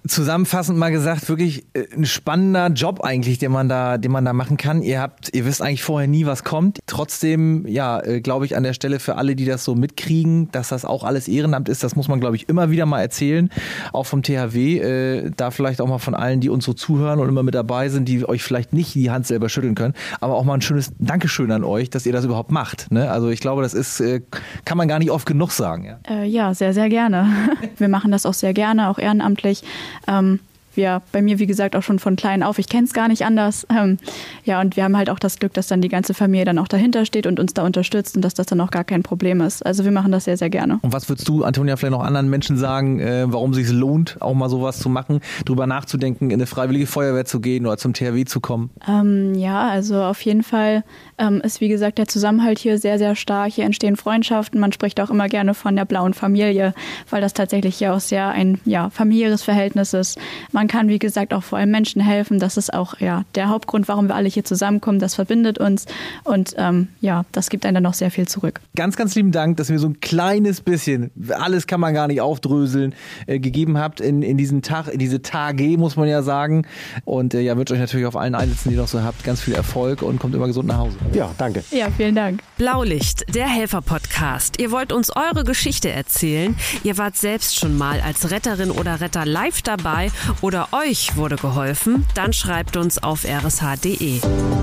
zusammenfassend 0.08 0.78
mal 0.78 0.92
gesagt, 0.92 1.30
wirklich 1.30 1.66
äh, 1.74 1.86
ein 1.96 2.06
spannender 2.06 2.68
Job 2.68 3.02
eigentlich, 3.04 3.38
den 3.38 3.52
man 3.52 3.70
da, 3.70 3.98
den 3.98 4.12
man 4.12 4.26
da 4.26 4.34
machen 4.34 4.58
kann. 4.58 4.82
Ihr 4.82 5.00
habt, 5.00 5.34
ihr 5.34 5.46
wisst 5.46 5.62
eigentlich 5.62 5.84
vorher 5.84 6.08
nie, 6.08 6.26
was 6.26 6.44
kommt. 6.44 6.80
Trotzdem, 6.88 7.66
ja, 7.68 8.00
äh, 8.02 8.22
glaube 8.22 8.46
ich 8.46 8.56
an 8.56 8.64
der 8.64 8.74
Stelle 8.74 9.00
für 9.00 9.16
alle, 9.16 9.36
die 9.36 9.46
das 9.46 9.64
so 9.64 9.76
mitkriegen, 9.76 10.52
dass 10.52 10.70
das 10.70 10.86
auch 10.86 11.04
alles 11.04 11.28
Ehrenamt 11.28 11.70
ist, 11.70 11.84
das 11.84 11.96
muss 11.96 12.08
man, 12.08 12.20
glaube 12.20 12.36
ich, 12.36 12.50
immer 12.50 12.72
wieder 12.72 12.86
mal 12.86 13.02
erzählen, 13.02 13.50
auch 13.94 14.06
vom 14.06 14.24
THW. 14.24 14.78
Äh, 14.80 15.32
da 15.36 15.52
vielleicht 15.52 15.82
auch 15.82 15.88
mal 15.88 16.00
von 16.00 16.16
allen, 16.16 16.40
die 16.40 16.50
uns 16.50 16.66
so 16.66 16.74
zuhören 16.74 17.20
und 17.20 17.30
immer 17.30 17.44
mit 17.44 17.56
dabei 17.56 17.90
sind, 17.90 18.08
die 18.08 18.28
euch 18.28 18.44
vielleicht 18.44 18.74
nicht 18.74 18.96
die 18.96 19.12
Hand 19.12 19.28
selber 19.28 19.50
schütteln 19.50 19.76
können, 19.76 19.94
aber 20.20 20.36
auch 20.36 20.44
mal 20.44 20.56
ein 20.56 20.62
schönes 20.62 20.92
Dankeschön 21.00 21.52
an 21.52 21.64
euch, 21.64 21.90
dass 21.90 22.06
ihr 22.06 22.14
das 22.14 22.26
überhaupt 22.26 22.52
macht. 22.52 22.92
Ne? 22.92 23.10
Also 23.12 23.30
ich 23.30 23.40
glaube, 23.40 23.62
das 23.62 23.74
ist, 23.74 24.00
äh, 24.00 24.22
kann 24.66 24.78
man 24.78 24.88
gar 24.88 25.00
nicht 25.00 25.12
oft 25.12 25.26
genug 25.26 25.52
sagen. 25.52 25.86
Ja, 25.86 26.00
äh, 26.10 26.26
ja 26.26 26.54
sehr, 26.54 26.74
sehr 26.74 26.90
gerne. 26.90 27.28
Wir 27.78 27.88
machen 27.88 28.12
das 28.12 28.26
auch 28.26 28.34
sehr 28.34 28.54
gerne, 28.54 28.90
auch 28.90 28.98
ehrenamtlich. 28.98 29.64
Ähm, 30.08 30.40
wir 30.76 31.02
bei 31.12 31.22
mir, 31.22 31.40
wie 31.40 31.48
gesagt, 31.48 31.76
auch 31.76 31.84
schon 31.84 32.00
von 32.00 32.16
klein 32.16 32.44
auf. 32.44 32.60
Ich 32.60 32.70
kenne 32.70 32.86
es 32.86 32.94
gar 32.94 33.08
nicht 33.08 33.26
anders. 33.26 33.66
Ähm, 33.70 33.98
ja, 34.44 34.62
und 34.62 34.76
wir 34.76 34.84
haben 34.84 34.98
halt 34.98 35.10
auch 35.10 35.20
das 35.20 35.40
Glück, 35.40 35.54
dass 35.54 35.68
dann 35.68 35.82
die 35.82 35.90
ganze 35.90 36.14
Familie 36.14 36.46
dann 36.46 36.58
auch 36.58 36.68
dahinter 36.68 37.06
steht 37.06 37.28
und 37.28 37.40
uns 37.40 37.54
da 37.54 37.66
unterstützt 37.66 38.16
und 38.16 38.22
dass 38.24 38.34
das 38.34 38.48
dann 38.48 38.62
auch 38.62 38.72
gar 38.72 38.84
kein 38.84 39.04
Problem 39.04 39.42
ist. 39.42 39.66
Also 39.66 39.84
wir 39.84 39.92
machen 39.92 40.12
das 40.12 40.26
sehr, 40.26 40.38
sehr 40.38 40.50
gerne. 40.50 40.80
Und 40.82 40.94
was 40.94 41.10
würdest 41.10 41.28
du, 41.28 41.44
Antonia, 41.44 41.76
vielleicht 41.76 41.92
noch 41.92 42.04
anderen 42.04 42.30
Menschen 42.30 42.58
sagen, 42.58 43.00
äh, 43.00 43.26
warum 43.28 43.54
sich 43.54 43.70
lohnt, 43.70 44.18
auch 44.22 44.34
mal 44.34 44.50
sowas 44.50 44.80
zu 44.80 44.90
machen, 44.90 45.22
drüber 45.46 45.68
nachzudenken, 45.68 46.30
in 46.30 46.36
eine 46.36 46.48
freiwillige 46.48 46.88
Feuerwehr 46.88 47.26
zu 47.26 47.40
gehen 47.40 47.66
oder 47.66 47.78
zum 47.78 47.94
THW 47.94 48.26
zu 48.26 48.40
kommen? 48.40 48.70
Ähm, 48.88 49.36
ja, 49.36 49.68
also 49.68 50.02
auf 50.02 50.22
jeden 50.22 50.44
Fall 50.44 50.84
ähm, 51.18 51.42
ist, 51.42 51.62
wie 51.62 51.70
gesagt, 51.70 51.98
der 51.98 52.08
Zusammenhalt 52.08 52.60
hier 52.60 52.78
sehr, 52.78 52.98
sehr 52.98 53.16
stark. 53.16 53.52
Hier 53.52 53.66
entstehen 53.66 53.96
Freundschaften. 53.96 54.60
Man 54.60 54.72
spricht 54.72 55.00
auch 55.00 55.10
immer 55.10 55.28
gerne 55.28 55.54
von 55.54 55.76
der 55.76 55.86
blauen 55.86 56.14
Familie, 56.14 56.74
weil 57.10 57.22
das 57.22 57.34
tatsächlich 57.34 57.76
hier 57.78 57.94
auch 57.94 58.00
sehr 58.00 58.30
ein 58.30 58.60
ja, 58.66 58.90
familiäres 58.90 59.44
Verhältnis 59.44 59.94
ist. 59.94 60.18
Man 60.52 60.61
kann, 60.68 60.88
wie 60.88 61.00
gesagt, 61.00 61.34
auch 61.34 61.44
vor 61.44 61.58
allem 61.58 61.72
Menschen 61.72 62.02
helfen. 62.02 62.40
Das 62.40 62.58
ist 62.58 62.74
auch 62.74 63.00
ja, 63.00 63.24
der 63.36 63.50
Hauptgrund, 63.50 63.88
warum 63.88 64.08
wir 64.08 64.16
alle 64.16 64.30
hier 64.30 64.44
zusammenkommen. 64.44 65.00
Das 65.00 65.16
verbindet 65.16 65.58
uns 65.58 65.86
und 66.24 66.56
ähm, 66.58 66.90
ja, 67.02 67.26
das 67.32 67.50
gibt 67.50 67.66
einem 67.66 67.76
dann 67.76 67.84
noch 67.84 67.94
sehr 67.94 68.12
viel 68.12 68.28
zurück. 68.28 68.62
Ganz, 68.76 68.96
ganz 68.96 69.16
lieben 69.16 69.32
Dank, 69.32 69.58
dass 69.58 69.70
wir 69.70 69.80
so 69.80 69.88
ein 69.88 70.00
kleines 70.00 70.62
bisschen, 70.62 71.12
alles 71.30 71.68
kann 71.68 71.80
man 71.80 71.94
gar 71.94 72.08
nicht 72.08 72.22
aufdröseln, 72.22 72.94
äh, 73.28 73.40
gegeben 73.40 73.78
habt 73.78 74.02
in, 74.02 74.22
in 74.22 74.38
diesen 74.38 74.62
Tag, 74.62 74.88
in 74.88 75.00
diese 75.00 75.22
Tage, 75.22 75.78
muss 75.78 75.96
man 75.96 76.08
ja 76.08 76.22
sagen. 76.22 76.66
Und 77.06 77.34
äh, 77.34 77.42
ja, 77.42 77.58
wünsche 77.58 77.74
euch 77.74 77.80
natürlich 77.80 78.06
auf 78.06 78.16
allen 78.16 78.36
Einsätzen, 78.36 78.70
die 78.70 78.76
ihr 78.76 78.82
noch 78.82 78.88
so 78.88 79.02
habt, 79.04 79.24
ganz 79.24 79.42
viel 79.42 79.54
Erfolg 79.54 80.02
und 80.02 80.20
kommt 80.20 80.36
immer 80.36 80.48
gesund 80.48 80.68
nach 80.68 80.78
Hause. 80.78 80.98
Ja, 81.14 81.32
danke. 81.38 81.64
Ja, 81.72 81.88
vielen 81.96 82.16
Dank. 82.16 82.42
Blaulicht, 82.58 83.34
der 83.34 83.48
Helfer-Podcast. 83.48 84.60
Ihr 84.60 84.72
wollt 84.72 84.94
uns 84.94 85.12
eure 85.16 85.44
Geschichte 85.44 85.90
erzählen. 85.90 86.56
Ihr 86.84 86.98
wart 86.98 87.18
selbst 87.18 87.60
schon 87.60 87.78
mal 87.78 88.02
als 88.02 88.32
Retterin 88.32 88.72
oder 88.72 89.02
Retter 89.02 89.26
live 89.26 89.62
dabei 89.62 90.12
oder 90.52 90.68
euch 90.74 91.16
wurde 91.16 91.38
geholfen. 91.38 92.06
Dann 92.14 92.34
schreibt 92.34 92.76
uns 92.76 93.02
auf 93.02 93.24
rsh.de. 93.24 94.20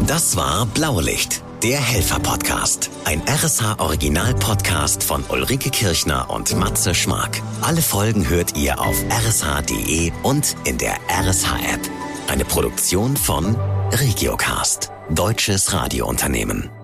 Das 0.06 0.36
war 0.36 0.66
Blaulicht, 0.66 1.42
der 1.62 1.80
Helfer-Podcast. 1.80 2.90
Ein 3.06 3.22
RSH-Original-Podcast 3.26 5.02
von 5.02 5.24
Ulrike 5.30 5.70
Kirchner 5.70 6.28
und 6.28 6.54
Matze 6.58 6.94
Schmark. 6.94 7.40
Alle 7.62 7.80
Folgen 7.80 8.28
hört 8.28 8.54
ihr 8.54 8.78
auf 8.78 9.02
rsh.de 9.10 10.12
und 10.22 10.56
in 10.64 10.76
der 10.76 10.98
RSH-App. 11.08 11.80
Eine 12.28 12.44
Produktion 12.44 13.16
von 13.16 13.56
Regiocast, 13.90 14.90
deutsches 15.08 15.72
Radiounternehmen. 15.72 16.77